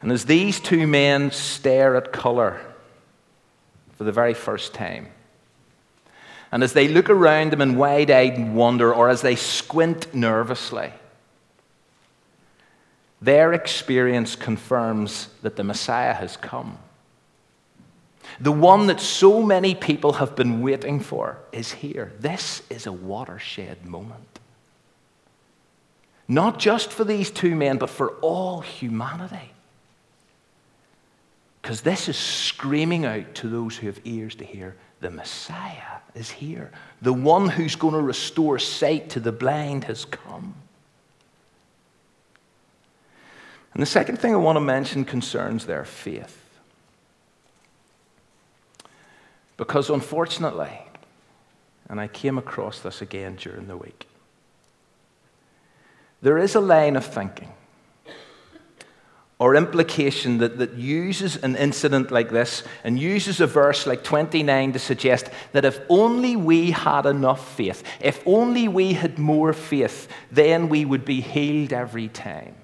And 0.00 0.12
as 0.12 0.24
these 0.24 0.60
two 0.60 0.86
men 0.86 1.30
stare 1.30 1.96
at 1.96 2.12
color 2.12 2.60
for 3.96 4.04
the 4.04 4.12
very 4.12 4.34
first 4.34 4.72
time, 4.72 5.08
and 6.52 6.62
as 6.62 6.72
they 6.72 6.88
look 6.88 7.10
around 7.10 7.52
them 7.52 7.60
in 7.60 7.76
wide 7.76 8.10
eyed 8.10 8.52
wonder, 8.52 8.92
or 8.92 9.08
as 9.08 9.22
they 9.22 9.36
squint 9.36 10.14
nervously, 10.14 10.92
their 13.22 13.52
experience 13.52 14.36
confirms 14.36 15.28
that 15.42 15.56
the 15.56 15.64
Messiah 15.64 16.14
has 16.14 16.36
come. 16.36 16.78
The 18.40 18.52
one 18.52 18.86
that 18.86 19.00
so 19.00 19.42
many 19.42 19.74
people 19.74 20.14
have 20.14 20.34
been 20.34 20.62
waiting 20.62 21.00
for 21.00 21.38
is 21.52 21.72
here. 21.72 22.12
This 22.18 22.62
is 22.70 22.86
a 22.86 22.92
watershed 22.92 23.84
moment. 23.84 24.38
Not 26.26 26.58
just 26.58 26.92
for 26.92 27.04
these 27.04 27.30
two 27.30 27.54
men, 27.54 27.76
but 27.76 27.90
for 27.90 28.10
all 28.20 28.60
humanity. 28.60 29.52
Because 31.60 31.82
this 31.82 32.08
is 32.08 32.16
screaming 32.16 33.04
out 33.04 33.34
to 33.36 33.48
those 33.48 33.76
who 33.76 33.88
have 33.88 34.00
ears 34.04 34.34
to 34.36 34.44
hear 34.44 34.76
the 35.00 35.10
Messiah 35.10 35.98
is 36.14 36.30
here. 36.30 36.70
The 37.02 37.12
one 37.12 37.48
who's 37.48 37.74
going 37.74 37.94
to 37.94 38.00
restore 38.00 38.58
sight 38.58 39.10
to 39.10 39.20
the 39.20 39.32
blind 39.32 39.84
has 39.84 40.04
come. 40.04 40.54
And 43.72 43.82
the 43.82 43.86
second 43.86 44.18
thing 44.18 44.34
I 44.34 44.38
want 44.38 44.56
to 44.56 44.60
mention 44.60 45.04
concerns 45.04 45.66
their 45.66 45.84
faith. 45.84 46.36
Because 49.56 49.90
unfortunately, 49.90 50.80
and 51.88 52.00
I 52.00 52.08
came 52.08 52.38
across 52.38 52.80
this 52.80 53.02
again 53.02 53.36
during 53.36 53.68
the 53.68 53.76
week, 53.76 54.06
there 56.22 56.38
is 56.38 56.54
a 56.54 56.60
line 56.60 56.96
of 56.96 57.04
thinking 57.04 57.52
or 59.40 59.54
implication 59.54 60.36
that, 60.38 60.58
that 60.58 60.74
uses 60.74 61.36
an 61.36 61.56
incident 61.56 62.10
like 62.10 62.30
this 62.30 62.62
and 62.84 62.98
uses 62.98 63.40
a 63.40 63.46
verse 63.46 63.86
like 63.86 64.04
29 64.04 64.74
to 64.74 64.78
suggest 64.78 65.30
that 65.52 65.64
if 65.64 65.80
only 65.88 66.36
we 66.36 66.72
had 66.72 67.06
enough 67.06 67.56
faith, 67.56 67.82
if 68.00 68.22
only 68.26 68.68
we 68.68 68.92
had 68.92 69.18
more 69.18 69.54
faith, 69.54 70.08
then 70.30 70.68
we 70.68 70.84
would 70.84 71.06
be 71.06 71.22
healed 71.22 71.72
every 71.72 72.08
time. 72.08 72.54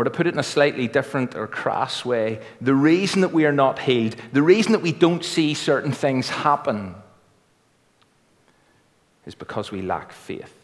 Or 0.00 0.04
to 0.04 0.08
put 0.08 0.26
it 0.26 0.32
in 0.32 0.40
a 0.40 0.42
slightly 0.42 0.88
different 0.88 1.34
or 1.34 1.46
crass 1.46 2.06
way, 2.06 2.40
the 2.58 2.74
reason 2.74 3.20
that 3.20 3.34
we 3.34 3.44
are 3.44 3.52
not 3.52 3.80
healed, 3.80 4.16
the 4.32 4.42
reason 4.42 4.72
that 4.72 4.80
we 4.80 4.92
don't 4.92 5.22
see 5.22 5.52
certain 5.52 5.92
things 5.92 6.30
happen, 6.30 6.94
is 9.26 9.34
because 9.34 9.70
we 9.70 9.82
lack 9.82 10.12
faith. 10.12 10.54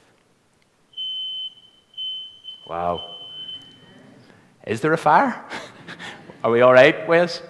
Wow. 2.67 3.17
Is 4.67 4.81
there 4.81 4.95
a 4.95 4.97
fire? 4.97 5.45
Are 6.43 6.51
we 6.51 6.63
all 6.63 6.73
right, 6.73 7.07
Wes? 7.07 7.43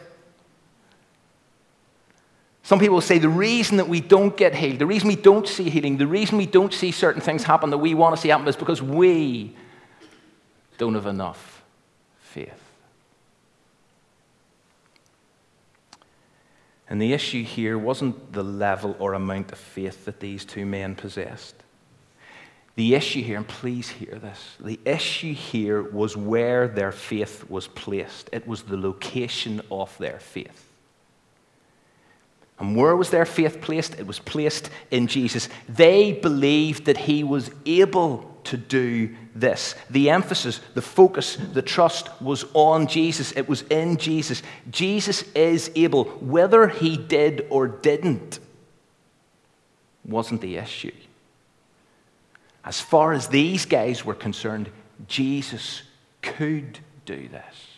Some 2.65 2.81
people 2.81 3.01
say 3.01 3.19
the 3.19 3.29
reason 3.29 3.77
that 3.77 3.89
we 3.89 4.01
don't 4.01 4.37
get 4.37 4.57
healed, 4.57 4.81
the 4.81 4.87
reason 4.87 5.07
we 5.07 5.15
don't 5.15 5.47
see 5.47 5.71
healing, 5.71 5.99
the 5.99 6.09
reason 6.09 6.37
we 6.37 6.47
don't 6.47 6.75
see 6.75 6.91
certain 6.91 7.23
things 7.23 7.45
happen 7.45 7.71
that 7.71 7.79
we 7.79 7.95
want 7.95 8.17
to 8.17 8.21
see 8.21 8.31
happen 8.31 8.49
is 8.49 8.57
because 8.57 8.83
we 8.83 9.55
don't 10.79 10.95
have 10.95 11.07
enough 11.07 11.56
faith. 12.37 12.63
And 16.87 17.01
the 17.01 17.15
issue 17.15 17.43
here 17.43 17.79
wasn't 17.79 18.35
the 18.35 18.43
level 18.43 18.95
or 18.99 19.15
amount 19.15 19.53
of 19.53 19.59
faith 19.59 20.05
that 20.05 20.21
these 20.21 20.45
two 20.45 20.67
men 20.67 20.95
possessed. 20.97 21.55
The 22.75 22.95
issue 22.95 23.23
here, 23.23 23.39
and 23.39 23.49
please 23.49 23.89
hear 23.89 24.19
this, 24.21 24.57
the 24.61 24.79
issue 24.85 25.33
here 25.33 25.83
was 25.83 26.15
where 26.15 26.69
their 26.69 26.93
faith 26.93 27.49
was 27.49 27.69
placed. 27.69 28.29
It 28.33 28.47
was 28.47 28.65
the 28.65 28.77
location 28.77 29.63
of 29.71 29.97
their 29.97 30.21
faith. 30.21 30.63
And 32.59 32.77
where 32.77 32.97
was 32.97 33.09
their 33.09 33.25
faith 33.25 33.63
placed? 33.63 33.99
It 33.99 34.07
was 34.07 34.19
placed 34.19 34.69
in 34.91 35.07
Jesus. 35.07 35.49
They 35.71 36.13
believed 36.13 36.85
that 36.85 36.99
he 36.99 37.25
was 37.25 37.51
able 37.65 38.36
to 38.47 38.57
do 38.57 39.15
this. 39.35 39.75
The 39.91 40.11
emphasis, 40.11 40.61
the 40.75 40.83
focus, 40.83 41.37
the 41.37 41.63
trust 41.63 42.09
was 42.21 42.45
on 42.55 42.87
Jesus. 42.87 43.33
It 43.33 43.49
was 43.49 43.63
in 43.63 43.97
Jesus. 43.97 44.43
Jesus 44.71 45.23
is 45.35 45.71
able, 45.75 46.05
whether 46.05 46.69
he 46.69 46.97
did 46.97 47.47
or 47.51 47.69
didn't, 47.69 48.41
wasn't 50.05 50.41
the 50.41 50.57
issue. 50.57 50.93
As 52.65 52.81
far 52.81 53.13
as 53.13 53.29
these 53.29 53.65
guys 53.65 54.05
were 54.05 54.15
concerned, 54.15 54.71
Jesus 55.07 55.83
could 56.23 56.81
do 57.05 57.29
this. 57.29 57.76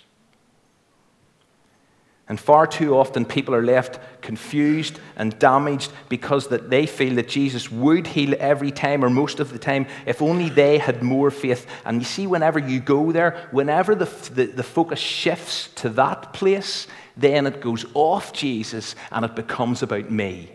And 2.29 2.39
far 2.39 2.67
too 2.67 2.95
often, 2.95 3.25
people 3.25 3.55
are 3.55 3.65
left 3.65 3.99
confused 4.21 5.01
and 5.17 5.39
damaged 5.39 5.91
because 6.11 6.49
that 6.49 6.69
they 6.69 6.87
feel 6.87 7.15
that 7.15 7.29
Jesus 7.29 7.71
would 7.73 8.07
heal 8.07 8.35
every 8.39 8.71
time 8.71 9.03
or 9.03 9.09
most 9.09 9.41
of 9.41 9.51
the 9.51 9.59
time 9.59 9.87
if 10.05 10.21
only 10.21 10.51
they 10.51 10.77
had 10.77 11.03
more 11.03 11.31
faith. 11.31 11.67
And 11.87 12.01
you 12.01 12.05
see, 12.05 12.27
whenever 12.27 12.59
you 12.59 12.81
go 12.81 13.13
there, 13.13 13.49
whenever 13.51 13.95
the, 13.95 14.05
the, 14.35 14.47
the 14.47 14.63
focus 14.63 14.99
shifts 14.99 15.69
to 15.77 15.89
that 15.91 16.35
place, 16.35 16.87
then 17.17 17.47
it 17.47 17.63
goes 17.63 17.87
off 17.95 18.35
Jesus 18.35 18.95
and 19.11 19.25
it 19.25 19.35
becomes 19.35 19.83
about 19.83 20.11
me. 20.11 20.51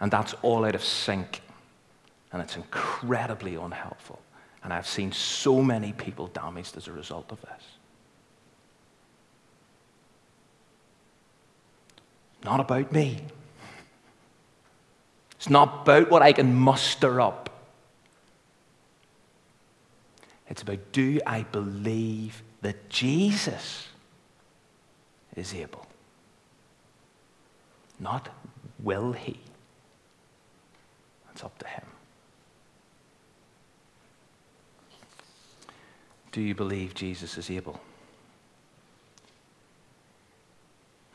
And 0.00 0.10
that's 0.10 0.32
all 0.40 0.64
out 0.64 0.74
of 0.74 0.84
sync. 0.84 1.42
And 2.32 2.40
it's 2.40 2.56
incredibly 2.56 3.56
unhelpful. 3.56 4.20
And 4.62 4.72
I've 4.72 4.86
seen 4.86 5.12
so 5.12 5.62
many 5.62 5.92
people 5.92 6.28
damaged 6.28 6.76
as 6.76 6.88
a 6.88 6.92
result 6.92 7.30
of 7.30 7.40
this. 7.42 7.62
Not 12.44 12.60
about 12.60 12.92
me. 12.92 13.20
It's 15.36 15.48
not 15.48 15.82
about 15.82 16.10
what 16.10 16.22
I 16.22 16.32
can 16.32 16.54
muster 16.54 17.20
up. 17.20 17.48
It's 20.48 20.62
about 20.62 20.92
do 20.92 21.20
I 21.26 21.42
believe 21.42 22.42
that 22.62 22.88
Jesus 22.88 23.88
is 25.36 25.54
able? 25.54 25.86
Not 28.00 28.28
will 28.82 29.12
he. 29.12 29.38
It's 31.32 31.44
up 31.44 31.56
to 31.58 31.66
him. 31.66 31.84
Do 36.38 36.44
you 36.44 36.54
believe 36.54 36.94
Jesus 36.94 37.36
is 37.36 37.50
able? 37.50 37.80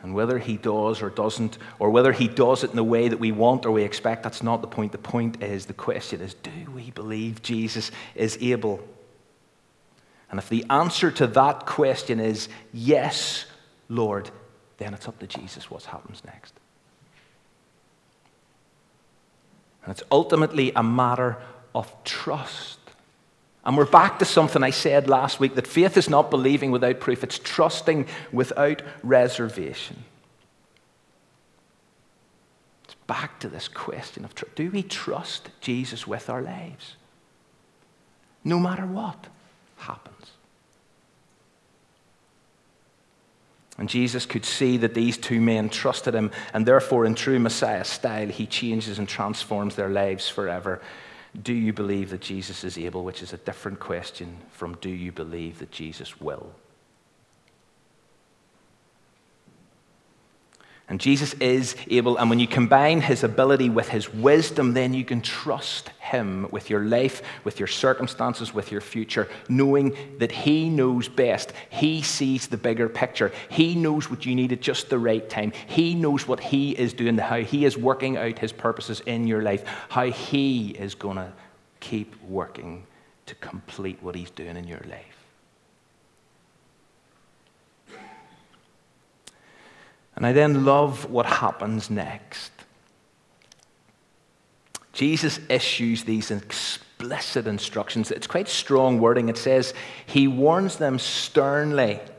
And 0.02 0.14
whether 0.14 0.38
he 0.38 0.58
does 0.58 1.02
or 1.02 1.10
doesn't, 1.10 1.58
or 1.80 1.92
whether 1.92 2.12
he 2.12 2.28
does 2.28 2.66
it 2.66 2.72
in 2.72 2.76
the 2.76 2.84
way 2.84 3.08
that 3.08 3.22
we 3.22 3.32
want 3.32 3.66
or 3.66 3.72
we 3.72 3.84
expect, 3.84 4.24
that's 4.24 4.44
not 4.44 4.60
the 4.60 4.68
point. 4.68 4.92
The 4.92 4.98
point 4.98 5.42
is 5.42 5.66
the 5.66 5.74
question 5.74 6.20
is 6.20 6.34
do 6.34 6.52
we 6.76 6.92
believe 6.92 7.42
Jesus 7.42 7.90
is 8.16 8.38
able? 8.42 8.86
And 10.30 10.40
if 10.40 10.50
the 10.50 10.66
answer 10.70 11.10
to 11.12 11.28
that 11.28 11.66
question 11.66 12.20
is 12.20 12.50
yes, 12.74 13.46
Lord, 13.88 14.30
then 14.78 14.94
it's 14.94 15.08
up 15.08 15.20
to 15.20 15.28
Jesus 15.28 15.72
what 15.72 15.86
happens 15.86 16.22
next. 16.26 16.54
And 19.84 19.92
it's 19.94 20.04
ultimately 20.12 20.74
a 20.76 20.84
matter 20.84 21.38
of 21.74 21.90
trust. 22.04 22.83
And 23.66 23.78
we're 23.78 23.86
back 23.86 24.20
to 24.20 24.26
something 24.26 24.62
I 24.62 24.72
said 24.72 25.08
last 25.08 25.40
week 25.40 25.56
that 25.56 25.68
faith 25.68 25.96
is 25.96 26.10
not 26.10 26.30
believing 26.30 26.72
without 26.72 27.00
proof, 27.00 27.24
it's 27.24 27.40
trusting 27.40 28.08
without 28.32 28.82
reservation. 29.04 30.04
It's 32.84 32.96
back 33.08 33.40
to 33.40 33.48
this 33.48 33.68
question 33.68 34.26
of 34.26 34.34
do 34.56 34.70
we 34.70 34.84
trust 34.84 35.50
Jesus 35.62 36.06
with 36.06 36.30
our 36.30 36.42
lives? 36.42 36.96
No 38.44 38.60
matter 38.60 38.86
what 38.86 39.28
happens. 39.78 40.32
And 43.78 43.90
Jesus 43.90 44.26
could 44.26 44.46
see 44.46 44.78
that 44.78 44.94
these 44.94 45.18
two 45.18 45.42
men 45.42 45.70
trusted 45.70 46.14
him, 46.14 46.32
and 46.54 46.66
therefore, 46.66 47.06
in 47.06 47.16
true 47.16 47.40
Messiah 47.40 47.84
style, 47.84 48.28
he 48.28 48.46
changes 48.46 49.00
and 49.00 49.08
transforms 49.08 49.76
their 49.76 49.90
lives 49.90 50.30
forever. 50.30 50.80
Do 51.42 51.54
you 51.54 51.74
believe 51.74 52.12
that 52.12 52.22
Jesus 52.22 52.64
is 52.64 52.78
able? 52.78 53.04
Which 53.04 53.24
is 53.24 53.34
a 53.34 53.38
different 53.38 53.80
question 53.80 54.38
from 54.52 54.76
do 54.76 54.90
you 54.90 55.12
believe 55.12 55.60
that 55.60 55.72
Jesus 55.72 56.22
will? 56.22 56.54
And 60.94 61.02
Jesus 61.02 61.34
is 61.40 61.76
able, 61.88 62.18
and 62.18 62.30
when 62.30 62.38
you 62.38 62.46
combine 62.46 63.02
his 63.02 63.24
ability 63.24 63.68
with 63.68 63.90
his 63.90 64.14
wisdom, 64.14 64.76
then 64.76 64.94
you 64.94 65.04
can 65.04 65.22
trust 65.22 65.90
him 66.00 66.48
with 66.52 66.70
your 66.70 66.82
life, 66.82 67.24
with 67.44 67.60
your 67.60 67.66
circumstances, 67.66 68.54
with 68.54 68.72
your 68.72 68.80
future, 68.80 69.28
knowing 69.50 69.98
that 70.20 70.32
he 70.32 70.70
knows 70.70 71.10
best. 71.10 71.52
He 71.72 72.04
sees 72.04 72.46
the 72.46 72.58
bigger 72.58 72.88
picture. 72.88 73.32
He 73.50 73.74
knows 73.74 74.08
what 74.08 74.28
you 74.28 74.36
need 74.36 74.52
at 74.52 74.62
just 74.62 74.92
the 74.92 75.00
right 75.00 75.28
time. 75.28 75.52
He 75.66 75.96
knows 75.96 76.28
what 76.28 76.40
he 76.40 76.74
is 76.74 76.94
doing, 76.94 77.18
how 77.18 77.38
he 77.38 77.66
is 77.66 77.76
working 77.76 78.16
out 78.18 78.38
his 78.38 78.52
purposes 78.54 79.02
in 79.08 79.26
your 79.26 79.42
life, 79.42 79.64
how 79.90 80.12
he 80.12 80.76
is 80.78 80.94
going 80.94 81.18
to 81.18 81.34
keep 81.80 82.22
working 82.22 82.86
to 83.26 83.34
complete 83.34 83.98
what 84.04 84.14
he's 84.14 84.30
doing 84.30 84.58
in 84.58 84.68
your 84.68 84.86
life. 84.88 85.23
And 90.16 90.26
I 90.26 90.32
then 90.32 90.66
love 90.66 91.10
what 91.10 91.26
happens 91.26 91.90
next. 91.90 92.52
Jesus 94.94 95.40
issues 95.50 96.04
these 96.04 96.30
explicit 96.30 97.48
instructions. 97.48 98.12
It's 98.12 98.28
quite 98.28 98.48
strong 98.48 99.00
wording. 99.00 99.28
It 99.28 99.38
says, 99.38 99.74
He 100.06 100.28
warns 100.28 100.78
them 100.78 101.00
sternly. 101.00 101.96
I 101.96 102.10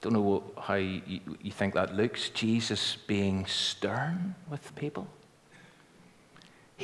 don't 0.00 0.12
know 0.12 0.44
how 0.60 0.74
you 0.74 1.50
think 1.50 1.74
that 1.74 1.96
looks. 1.96 2.28
Jesus 2.28 2.96
being 3.06 3.46
stern 3.46 4.36
with 4.48 4.74
people. 4.76 5.08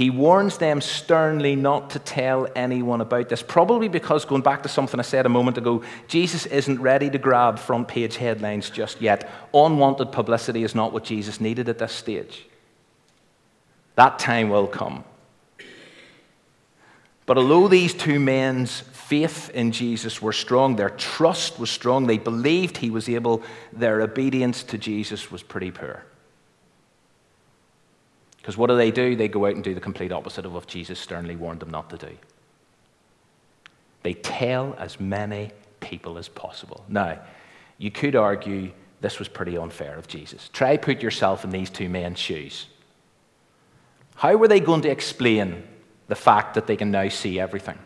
He 0.01 0.09
warns 0.09 0.57
them 0.57 0.81
sternly 0.81 1.55
not 1.57 1.91
to 1.91 1.99
tell 1.99 2.49
anyone 2.57 3.03
about 3.03 3.29
this, 3.29 3.43
probably 3.43 3.87
because, 3.87 4.25
going 4.25 4.41
back 4.41 4.63
to 4.63 4.69
something 4.71 4.99
I 4.99 5.03
said 5.03 5.27
a 5.27 5.29
moment 5.29 5.59
ago, 5.59 5.83
Jesus 6.09 6.47
isn't 6.47 6.81
ready 6.81 7.11
to 7.11 7.19
grab 7.19 7.59
front 7.59 7.87
page 7.87 8.17
headlines 8.17 8.71
just 8.71 9.03
yet. 9.03 9.29
Unwanted 9.53 10.11
publicity 10.11 10.63
is 10.63 10.75
not 10.75 10.95
what 10.95 11.05
Jesus 11.05 11.39
needed 11.39 11.69
at 11.69 11.77
this 11.77 11.93
stage. 11.93 12.47
That 13.97 14.19
time 14.19 14.49
will 14.49 14.69
come. 14.69 15.05
But 17.27 17.37
although 17.37 17.69
these 17.69 17.93
two 17.93 18.19
men's 18.19 18.81
faith 18.81 19.51
in 19.51 19.71
Jesus 19.71 20.23
were 20.23 20.33
strong, 20.33 20.77
their 20.77 20.89
trust 20.89 21.59
was 21.59 21.69
strong, 21.69 22.07
they 22.07 22.17
believed 22.17 22.79
he 22.79 22.89
was 22.89 23.07
able, 23.07 23.43
their 23.71 24.01
obedience 24.01 24.63
to 24.63 24.79
Jesus 24.79 25.31
was 25.31 25.43
pretty 25.43 25.71
poor. 25.71 26.07
Because 28.41 28.57
what 28.57 28.69
do 28.69 28.77
they 28.77 28.91
do? 28.91 29.17
They 29.17 29.29
go 29.29 29.47
out 29.47 29.55
and 29.55 29.65
do 29.65 29.75
the 29.75 29.81
complete 29.81 30.13
opposite 30.13 30.47
of 30.47 30.55
what 30.55 30.67
Jesus 30.67 30.99
sternly 30.99 31.37
warned 31.37 31.61
them 31.61 31.71
not 31.71 31.91
to 31.91 31.99
do. 31.99 32.17
They 34.03 34.15
tell 34.15 34.75
as 34.79 34.99
many 34.99 35.53
people 35.81 36.17
as 36.17 36.29
possible. 36.29 36.85
Now, 36.89 37.19
you 37.79 37.91
could 37.91 38.17
argue 38.17 38.73
this 39.01 39.19
was 39.19 39.29
pretty 39.29 39.57
unfair 39.57 39.97
of 39.97 40.09
Jesus. 40.09 40.49
Try 40.53 40.77
put 40.77 41.03
yourself 41.03 41.45
in 41.45 41.51
these 41.51 41.71
two 41.71 41.89
men's 41.89 42.19
shoes. 42.19 42.67
How 44.15 44.37
were 44.37 44.49
they 44.49 44.61
going 44.61 44.83
to 44.83 44.91
explain 44.91 45.63
the 46.09 46.15
fact 46.15 46.55
that 46.55 46.67
they 46.67 46.77
can 46.77 46.91
now 46.91 47.09
see 47.09 47.41
everything? 47.41 47.79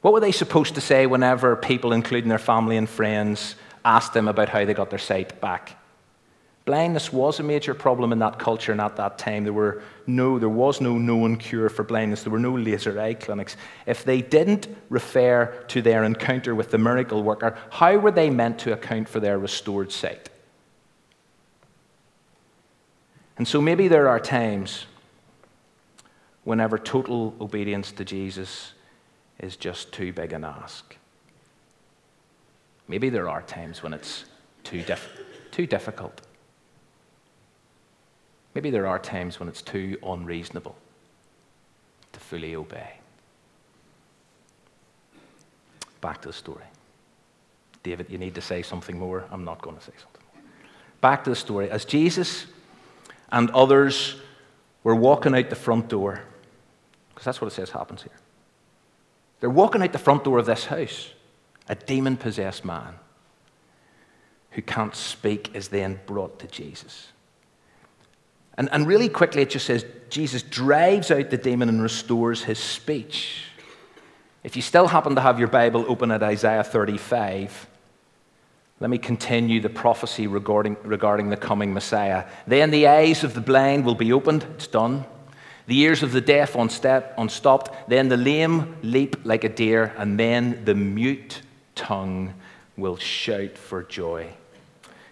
What 0.00 0.12
were 0.12 0.20
they 0.20 0.32
supposed 0.32 0.74
to 0.76 0.80
say 0.80 1.06
whenever 1.06 1.54
people, 1.56 1.92
including 1.92 2.28
their 2.28 2.38
family 2.38 2.76
and 2.76 2.88
friends, 2.88 3.56
asked 3.84 4.14
them 4.14 4.28
about 4.28 4.48
how 4.48 4.64
they 4.64 4.74
got 4.74 4.90
their 4.90 4.98
sight 4.98 5.40
back? 5.40 5.76
Blindness 6.68 7.10
was 7.10 7.40
a 7.40 7.42
major 7.42 7.72
problem 7.72 8.12
in 8.12 8.18
that 8.18 8.38
culture 8.38 8.72
and 8.72 8.80
at 8.82 8.94
that 8.96 9.16
time. 9.16 9.44
There, 9.44 9.54
were 9.54 9.82
no, 10.06 10.38
there 10.38 10.50
was 10.50 10.82
no 10.82 10.98
known 10.98 11.38
cure 11.38 11.70
for 11.70 11.82
blindness. 11.82 12.24
There 12.24 12.30
were 12.30 12.38
no 12.38 12.54
laser 12.54 13.00
eye 13.00 13.14
clinics. 13.14 13.56
If 13.86 14.04
they 14.04 14.20
didn't 14.20 14.68
refer 14.90 15.46
to 15.68 15.80
their 15.80 16.04
encounter 16.04 16.54
with 16.54 16.70
the 16.70 16.76
miracle 16.76 17.22
worker, 17.22 17.56
how 17.70 17.96
were 17.96 18.10
they 18.10 18.28
meant 18.28 18.58
to 18.58 18.74
account 18.74 19.08
for 19.08 19.18
their 19.18 19.38
restored 19.38 19.90
sight? 19.90 20.28
And 23.38 23.48
so 23.48 23.62
maybe 23.62 23.88
there 23.88 24.06
are 24.06 24.20
times 24.20 24.84
whenever 26.44 26.76
total 26.76 27.34
obedience 27.40 27.92
to 27.92 28.04
Jesus 28.04 28.74
is 29.38 29.56
just 29.56 29.90
too 29.90 30.12
big 30.12 30.34
an 30.34 30.44
ask. 30.44 30.98
Maybe 32.88 33.08
there 33.08 33.30
are 33.30 33.40
times 33.40 33.82
when 33.82 33.94
it's 33.94 34.26
too, 34.64 34.84
too 35.50 35.66
difficult. 35.66 36.27
Maybe 38.54 38.70
there 38.70 38.86
are 38.86 38.98
times 38.98 39.38
when 39.38 39.48
it's 39.48 39.62
too 39.62 39.98
unreasonable 40.02 40.76
to 42.12 42.20
fully 42.20 42.54
obey. 42.54 42.94
Back 46.00 46.22
to 46.22 46.28
the 46.28 46.34
story. 46.34 46.64
David, 47.82 48.06
you 48.10 48.18
need 48.18 48.34
to 48.34 48.40
say 48.40 48.62
something 48.62 48.98
more. 48.98 49.24
I'm 49.30 49.44
not 49.44 49.62
going 49.62 49.76
to 49.76 49.82
say 49.82 49.92
something 50.00 50.22
more. 50.34 50.42
Back 51.00 51.24
to 51.24 51.30
the 51.30 51.36
story. 51.36 51.70
As 51.70 51.84
Jesus 51.84 52.46
and 53.30 53.50
others 53.50 54.16
were 54.84 54.94
walking 54.94 55.34
out 55.34 55.50
the 55.50 55.56
front 55.56 55.88
door, 55.88 56.22
because 57.10 57.24
that's 57.24 57.40
what 57.40 57.48
it 57.48 57.54
says 57.54 57.70
happens 57.70 58.02
here. 58.02 58.12
They're 59.40 59.50
walking 59.50 59.82
out 59.82 59.92
the 59.92 59.98
front 59.98 60.24
door 60.24 60.38
of 60.38 60.46
this 60.46 60.66
house. 60.66 61.12
A 61.68 61.74
demon 61.74 62.16
possessed 62.16 62.64
man 62.64 62.94
who 64.52 64.62
can't 64.62 64.94
speak 64.94 65.54
is 65.54 65.68
then 65.68 66.00
brought 66.06 66.38
to 66.40 66.46
Jesus. 66.46 67.08
And, 68.58 68.68
and 68.72 68.86
really 68.86 69.08
quickly, 69.08 69.42
it 69.42 69.50
just 69.50 69.66
says 69.66 69.86
Jesus 70.10 70.42
drives 70.42 71.10
out 71.10 71.30
the 71.30 71.38
demon 71.38 71.68
and 71.68 71.80
restores 71.80 72.42
his 72.42 72.58
speech. 72.58 73.44
If 74.42 74.56
you 74.56 74.62
still 74.62 74.88
happen 74.88 75.14
to 75.14 75.20
have 75.20 75.38
your 75.38 75.48
Bible 75.48 75.84
open 75.88 76.10
at 76.10 76.22
Isaiah 76.22 76.64
35, 76.64 77.68
let 78.80 78.90
me 78.90 78.98
continue 78.98 79.60
the 79.60 79.68
prophecy 79.68 80.26
regarding, 80.26 80.76
regarding 80.82 81.30
the 81.30 81.36
coming 81.36 81.72
Messiah. 81.72 82.26
Then 82.46 82.70
the 82.70 82.88
eyes 82.88 83.24
of 83.24 83.34
the 83.34 83.40
blind 83.40 83.84
will 83.84 83.94
be 83.94 84.12
opened. 84.12 84.44
It's 84.54 84.66
done. 84.66 85.04
The 85.66 85.78
ears 85.78 86.02
of 86.02 86.12
the 86.12 86.20
deaf 86.20 86.56
unstopped. 86.56 87.88
Then 87.88 88.08
the 88.08 88.16
lame 88.16 88.76
leap 88.82 89.24
like 89.24 89.44
a 89.44 89.48
deer. 89.48 89.92
And 89.98 90.18
then 90.18 90.64
the 90.64 90.74
mute 90.74 91.42
tongue 91.74 92.34
will 92.76 92.96
shout 92.96 93.56
for 93.56 93.82
joy. 93.84 94.28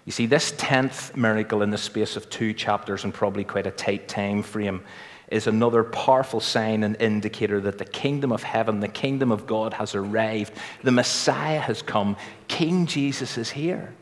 You 0.06 0.12
see, 0.12 0.26
this 0.26 0.52
10th 0.52 1.16
miracle 1.16 1.62
in 1.62 1.70
the 1.70 1.78
space 1.78 2.16
of 2.16 2.30
two 2.30 2.54
chapters 2.54 3.02
and 3.02 3.12
probably 3.12 3.42
quite 3.42 3.66
a 3.66 3.72
tight 3.72 4.06
time 4.06 4.42
frame 4.42 4.82
is 5.28 5.48
another 5.48 5.82
powerful 5.82 6.38
sign 6.38 6.84
and 6.84 6.96
indicator 7.00 7.60
that 7.62 7.78
the 7.78 7.84
kingdom 7.84 8.30
of 8.30 8.44
heaven, 8.44 8.78
the 8.78 8.86
kingdom 8.86 9.32
of 9.32 9.48
God 9.48 9.74
has 9.74 9.96
arrived. 9.96 10.52
The 10.84 10.92
Messiah 10.92 11.58
has 11.58 11.82
come. 11.82 12.16
King 12.46 12.86
Jesus 12.86 13.36
is 13.36 13.50
here. 13.50 13.92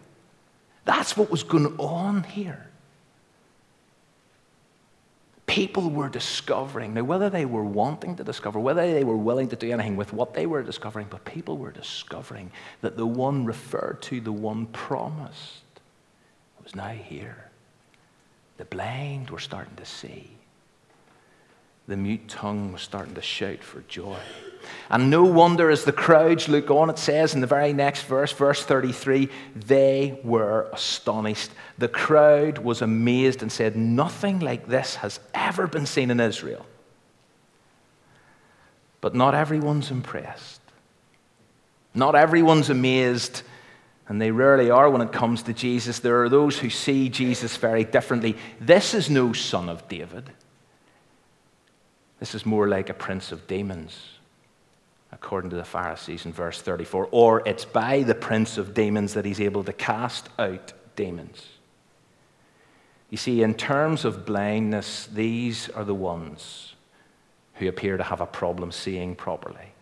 That's 0.84 1.16
what 1.16 1.30
was 1.30 1.42
going 1.42 1.74
on 1.78 2.24
here. 2.24 2.66
People 5.46 5.88
were 5.88 6.10
discovering, 6.10 6.92
now, 6.92 7.04
whether 7.04 7.30
they 7.30 7.46
were 7.46 7.64
wanting 7.64 8.16
to 8.16 8.24
discover, 8.24 8.60
whether 8.60 8.92
they 8.92 9.04
were 9.04 9.16
willing 9.16 9.48
to 9.48 9.56
do 9.56 9.70
anything 9.70 9.96
with 9.96 10.12
what 10.12 10.34
they 10.34 10.44
were 10.44 10.62
discovering, 10.62 11.06
but 11.08 11.24
people 11.24 11.56
were 11.56 11.70
discovering 11.70 12.50
that 12.82 12.98
the 12.98 13.06
one 13.06 13.46
referred 13.46 14.02
to, 14.02 14.20
the 14.20 14.32
one 14.32 14.66
promised, 14.66 15.63
was 16.64 16.74
now 16.74 16.88
here. 16.88 17.50
The 18.56 18.64
blind 18.64 19.30
were 19.30 19.38
starting 19.38 19.76
to 19.76 19.84
see 19.84 20.34
the 21.86 21.96
mute 21.96 22.28
tongue 22.28 22.72
was 22.72 22.82
starting 22.82 23.14
to 23.14 23.22
shout 23.22 23.62
for 23.62 23.82
joy. 23.82 24.18
And 24.88 25.10
no 25.10 25.24
wonder 25.24 25.70
as 25.70 25.84
the 25.84 25.92
crowds 25.92 26.48
look 26.48 26.70
on, 26.70 26.88
it 26.88 26.98
says 26.98 27.34
in 27.34 27.42
the 27.42 27.46
very 27.46 27.74
next 27.74 28.04
verse, 28.04 28.32
verse 28.32 28.64
33, 28.64 29.28
they 29.54 30.18
were 30.24 30.70
astonished. 30.72 31.50
The 31.76 31.88
crowd 31.88 32.58
was 32.58 32.80
amazed 32.80 33.42
and 33.42 33.52
said, 33.52 33.76
Nothing 33.76 34.40
like 34.40 34.66
this 34.66 34.96
has 34.96 35.20
ever 35.34 35.66
been 35.66 35.84
seen 35.84 36.10
in 36.10 36.20
Israel. 36.20 36.64
But 39.02 39.14
not 39.14 39.34
everyone's 39.34 39.90
impressed. 39.90 40.62
Not 41.92 42.14
everyone's 42.14 42.70
amazed, 42.70 43.42
and 44.08 44.20
they 44.20 44.30
rarely 44.30 44.70
are 44.70 44.90
when 44.90 45.00
it 45.00 45.12
comes 45.12 45.42
to 45.44 45.52
Jesus. 45.52 45.98
There 45.98 46.22
are 46.22 46.28
those 46.28 46.58
who 46.58 46.70
see 46.70 47.08
Jesus 47.08 47.56
very 47.56 47.84
differently. 47.84 48.36
This 48.60 48.94
is 48.94 49.08
no 49.08 49.32
son 49.32 49.68
of 49.68 49.88
David. 49.88 50.30
This 52.20 52.34
is 52.34 52.46
more 52.46 52.68
like 52.68 52.90
a 52.90 52.94
prince 52.94 53.32
of 53.32 53.46
demons, 53.46 53.98
according 55.10 55.50
to 55.50 55.56
the 55.56 55.64
Pharisees 55.64 56.26
in 56.26 56.32
verse 56.32 56.60
34. 56.60 57.08
Or 57.10 57.42
it's 57.46 57.64
by 57.64 58.02
the 58.02 58.14
prince 58.14 58.58
of 58.58 58.74
demons 58.74 59.14
that 59.14 59.24
he's 59.24 59.40
able 59.40 59.64
to 59.64 59.72
cast 59.72 60.28
out 60.38 60.72
demons. 60.96 61.46
You 63.10 63.16
see, 63.16 63.42
in 63.42 63.54
terms 63.54 64.04
of 64.04 64.26
blindness, 64.26 65.06
these 65.06 65.68
are 65.70 65.84
the 65.84 65.94
ones 65.94 66.74
who 67.54 67.68
appear 67.68 67.96
to 67.96 68.02
have 68.02 68.20
a 68.20 68.26
problem 68.26 68.72
seeing 68.72 69.14
properly. 69.14 69.73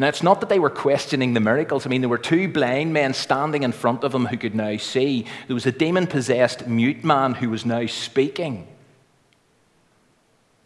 Now, 0.00 0.06
it's 0.06 0.22
not 0.22 0.40
that 0.40 0.48
they 0.48 0.60
were 0.60 0.70
questioning 0.70 1.34
the 1.34 1.40
miracles. 1.40 1.84
I 1.84 1.88
mean, 1.88 2.02
there 2.02 2.08
were 2.08 2.18
two 2.18 2.46
blind 2.46 2.92
men 2.92 3.12
standing 3.14 3.64
in 3.64 3.72
front 3.72 4.04
of 4.04 4.12
them 4.12 4.26
who 4.26 4.36
could 4.36 4.54
now 4.54 4.76
see. 4.76 5.26
There 5.48 5.54
was 5.54 5.66
a 5.66 5.72
demon 5.72 6.06
possessed 6.06 6.68
mute 6.68 7.02
man 7.02 7.34
who 7.34 7.50
was 7.50 7.66
now 7.66 7.84
speaking. 7.86 8.68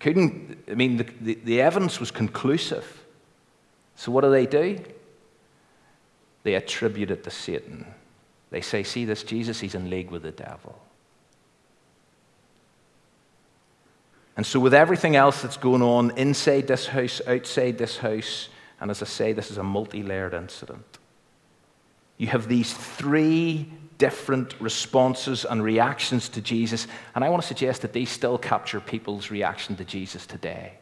Couldn't, 0.01 0.59
I 0.71 0.75
mean, 0.75 0.99
the, 0.99 1.07
the, 1.21 1.35
the 1.45 1.61
evidence 1.63 1.99
was 1.99 2.11
conclusive. 2.11 3.03
So 3.97 4.13
what 4.13 4.21
do 4.21 4.31
they 4.31 4.45
do? 4.45 4.79
They 6.43 6.55
attribute 6.55 7.11
it 7.11 7.25
to 7.25 7.31
Satan. 7.31 7.87
They 8.51 8.61
say, 8.61 8.83
see 8.83 9.07
this 9.07 9.23
Jesus, 9.23 9.61
he's 9.61 9.75
in 9.75 9.89
league 9.89 10.11
with 10.11 10.25
the 10.25 10.33
devil. 10.33 10.79
And 14.37 14.45
so, 14.47 14.59
with 14.61 14.73
everything 14.75 15.15
else 15.15 15.43
that's 15.43 15.59
going 15.59 15.83
on 15.83 16.17
inside 16.17 16.67
this 16.67 16.87
house, 16.87 17.21
outside 17.27 17.77
this 17.77 17.99
house, 17.99 18.49
and 18.83 18.91
as 18.91 19.01
I 19.01 19.07
say, 19.07 19.33
this 19.33 19.53
is 19.53 19.59
a 19.59 19.63
multi 19.63 20.03
layered 20.03 20.35
incident, 20.35 20.99
you 22.19 22.27
have 22.27 22.49
these 22.49 22.75
three 22.75 23.71
different 23.97 24.61
responses 24.61 25.45
and 25.45 25.63
reactions 25.63 26.29
to 26.31 26.41
Jesus. 26.41 26.89
And 27.15 27.25
I 27.25 27.29
want 27.29 27.43
to 27.43 27.47
suggest 27.47 27.83
that 27.83 27.93
these 27.93 28.11
still 28.11 28.37
capture 28.37 28.81
people's 28.81 29.31
reaction 29.31 29.77
to 29.77 29.85
Jesus 29.85 30.27
today. 30.27 30.73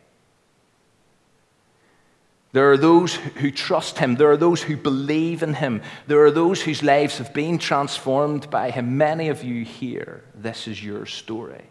There 2.52 2.72
are 2.72 2.78
those 2.78 3.14
who 3.14 3.50
trust 3.50 3.98
him. 3.98 4.16
There 4.16 4.30
are 4.30 4.36
those 4.38 4.62
who 4.62 4.78
believe 4.78 5.42
in 5.42 5.52
him. 5.52 5.82
There 6.06 6.24
are 6.24 6.30
those 6.30 6.62
whose 6.62 6.82
lives 6.82 7.18
have 7.18 7.34
been 7.34 7.58
transformed 7.58 8.48
by 8.48 8.70
him. 8.70 8.96
Many 8.96 9.28
of 9.28 9.44
you 9.44 9.62
here, 9.62 10.24
this 10.34 10.66
is 10.66 10.82
your 10.82 11.04
story. 11.04 11.64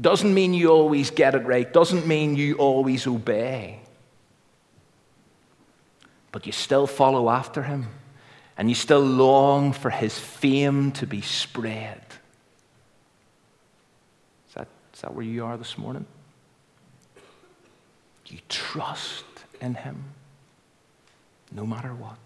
Doesn't 0.00 0.34
mean 0.34 0.54
you 0.54 0.70
always 0.70 1.10
get 1.10 1.34
it 1.34 1.46
right, 1.46 1.70
doesn't 1.72 2.06
mean 2.06 2.36
you 2.36 2.54
always 2.56 3.06
obey. 3.06 3.80
But 6.32 6.46
you 6.46 6.52
still 6.52 6.86
follow 6.88 7.30
after 7.30 7.62
him 7.62 7.86
and 8.56 8.68
you 8.68 8.74
still 8.74 9.00
long 9.00 9.72
for 9.72 9.90
his 9.90 10.18
fame 10.18 10.90
to 10.92 11.06
be 11.06 11.20
spread. 11.20 12.00
Is 14.48 14.54
that, 14.54 14.68
is 14.92 15.00
that 15.00 15.14
where 15.14 15.24
you 15.24 15.44
are 15.44 15.56
this 15.56 15.78
morning? 15.78 16.06
You 18.26 18.38
trust 18.48 19.24
in 19.60 19.74
him 19.74 20.02
no 21.52 21.64
matter 21.64 21.94
what. 21.94 22.18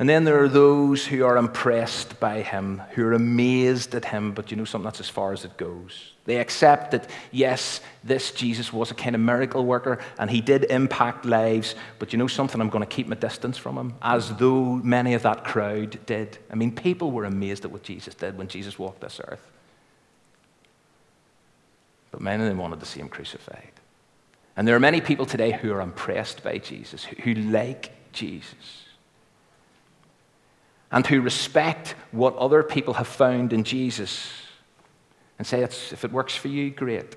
And 0.00 0.08
then 0.08 0.24
there 0.24 0.42
are 0.42 0.48
those 0.48 1.04
who 1.04 1.26
are 1.26 1.36
impressed 1.36 2.18
by 2.18 2.40
him, 2.40 2.80
who 2.92 3.04
are 3.04 3.12
amazed 3.12 3.94
at 3.94 4.06
him, 4.06 4.32
but 4.32 4.50
you 4.50 4.56
know 4.56 4.64
something, 4.64 4.86
that's 4.86 4.98
as 4.98 5.10
far 5.10 5.34
as 5.34 5.44
it 5.44 5.58
goes. 5.58 6.12
They 6.24 6.38
accept 6.38 6.92
that, 6.92 7.10
yes, 7.30 7.82
this 8.02 8.32
Jesus 8.32 8.72
was 8.72 8.90
a 8.90 8.94
kind 8.94 9.14
of 9.14 9.20
miracle 9.20 9.66
worker 9.66 9.98
and 10.18 10.30
he 10.30 10.40
did 10.40 10.64
impact 10.70 11.26
lives, 11.26 11.74
but 11.98 12.14
you 12.14 12.18
know 12.18 12.28
something, 12.28 12.62
I'm 12.62 12.70
going 12.70 12.80
to 12.80 12.88
keep 12.88 13.08
my 13.08 13.14
distance 13.14 13.58
from 13.58 13.76
him, 13.76 13.92
as 14.00 14.34
though 14.36 14.76
many 14.76 15.12
of 15.12 15.20
that 15.24 15.44
crowd 15.44 16.00
did. 16.06 16.38
I 16.50 16.54
mean, 16.54 16.74
people 16.74 17.10
were 17.10 17.26
amazed 17.26 17.66
at 17.66 17.70
what 17.70 17.82
Jesus 17.82 18.14
did 18.14 18.38
when 18.38 18.48
Jesus 18.48 18.78
walked 18.78 19.02
this 19.02 19.20
earth. 19.28 19.46
But 22.10 22.22
many 22.22 22.42
of 22.42 22.48
them 22.48 22.56
wanted 22.56 22.80
to 22.80 22.86
see 22.86 23.00
him 23.00 23.10
crucified. 23.10 23.72
And 24.56 24.66
there 24.66 24.74
are 24.74 24.80
many 24.80 25.02
people 25.02 25.26
today 25.26 25.52
who 25.52 25.70
are 25.74 25.82
impressed 25.82 26.42
by 26.42 26.56
Jesus, 26.56 27.04
who 27.04 27.34
like 27.34 27.92
Jesus 28.14 28.86
and 30.92 31.06
who 31.06 31.20
respect 31.20 31.94
what 32.10 32.36
other 32.36 32.62
people 32.62 32.94
have 32.94 33.06
found 33.06 33.52
in 33.52 33.64
Jesus 33.64 34.32
and 35.38 35.46
say, 35.46 35.62
if 35.62 36.04
it 36.04 36.12
works 36.12 36.34
for 36.34 36.48
you, 36.48 36.70
great. 36.70 37.16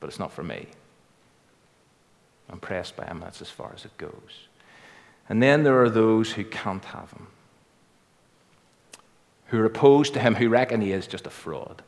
But 0.00 0.08
it's 0.08 0.18
not 0.18 0.32
for 0.32 0.42
me. 0.42 0.66
I'm 2.50 2.60
pressed 2.60 2.96
by 2.96 3.04
him, 3.04 3.20
that's 3.20 3.42
as 3.42 3.50
far 3.50 3.72
as 3.74 3.84
it 3.84 3.96
goes. 3.98 4.48
And 5.28 5.42
then 5.42 5.62
there 5.62 5.82
are 5.82 5.90
those 5.90 6.32
who 6.32 6.44
can't 6.44 6.84
have 6.86 7.10
him, 7.12 7.26
who 9.46 9.60
are 9.60 9.66
opposed 9.66 10.14
to 10.14 10.20
him, 10.20 10.34
who 10.34 10.48
reckon 10.48 10.80
he 10.80 10.92
is 10.92 11.06
just 11.06 11.26
a 11.26 11.30
fraud. 11.30 11.82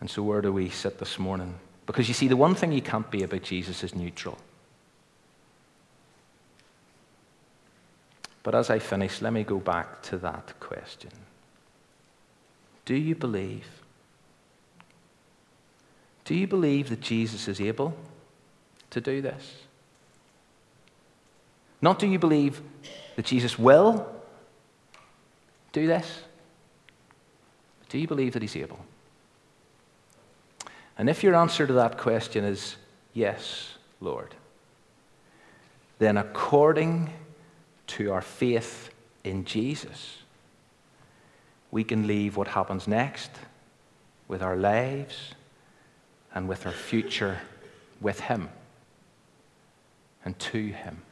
And 0.00 0.08
so, 0.08 0.22
where 0.22 0.40
do 0.40 0.52
we 0.52 0.70
sit 0.70 0.98
this 0.98 1.18
morning? 1.18 1.54
Because 1.84 2.08
you 2.08 2.14
see, 2.14 2.28
the 2.28 2.36
one 2.36 2.54
thing 2.54 2.72
you 2.72 2.80
can't 2.80 3.10
be 3.10 3.24
about 3.24 3.42
Jesus 3.42 3.82
is 3.82 3.94
neutral. 3.94 4.38
But 8.42 8.54
as 8.54 8.70
I 8.70 8.78
finish, 8.78 9.20
let 9.20 9.32
me 9.32 9.44
go 9.44 9.58
back 9.58 10.02
to 10.04 10.18
that 10.18 10.54
question 10.60 11.10
Do 12.84 12.94
you 12.94 13.14
believe? 13.14 13.66
Do 16.24 16.34
you 16.34 16.46
believe 16.46 16.90
that 16.90 17.00
Jesus 17.00 17.48
is 17.48 17.60
able 17.60 17.96
to 18.90 19.00
do 19.00 19.22
this? 19.22 19.62
Not 21.80 21.98
do 21.98 22.06
you 22.06 22.18
believe 22.18 22.60
that 23.16 23.24
Jesus 23.24 23.58
will 23.58 24.06
do 25.72 25.86
this? 25.86 26.22
Do 27.88 27.98
you 27.98 28.06
believe 28.06 28.34
that 28.34 28.42
he's 28.42 28.56
able? 28.56 28.84
And 30.98 31.08
if 31.08 31.22
your 31.22 31.34
answer 31.34 31.66
to 31.66 31.72
that 31.74 31.96
question 31.96 32.44
is 32.44 32.76
yes, 33.14 33.74
Lord, 34.00 34.34
then 35.98 36.16
according 36.16 37.10
to 37.88 38.12
our 38.12 38.22
faith 38.22 38.90
in 39.24 39.44
Jesus, 39.44 40.18
we 41.70 41.84
can 41.84 42.06
leave 42.06 42.36
what 42.36 42.48
happens 42.48 42.86
next 42.86 43.30
with 44.26 44.42
our 44.42 44.56
lives 44.56 45.34
and 46.34 46.48
with 46.48 46.66
our 46.66 46.72
future 46.72 47.38
with 48.00 48.20
Him 48.20 48.48
and 50.24 50.38
to 50.38 50.68
Him. 50.68 51.02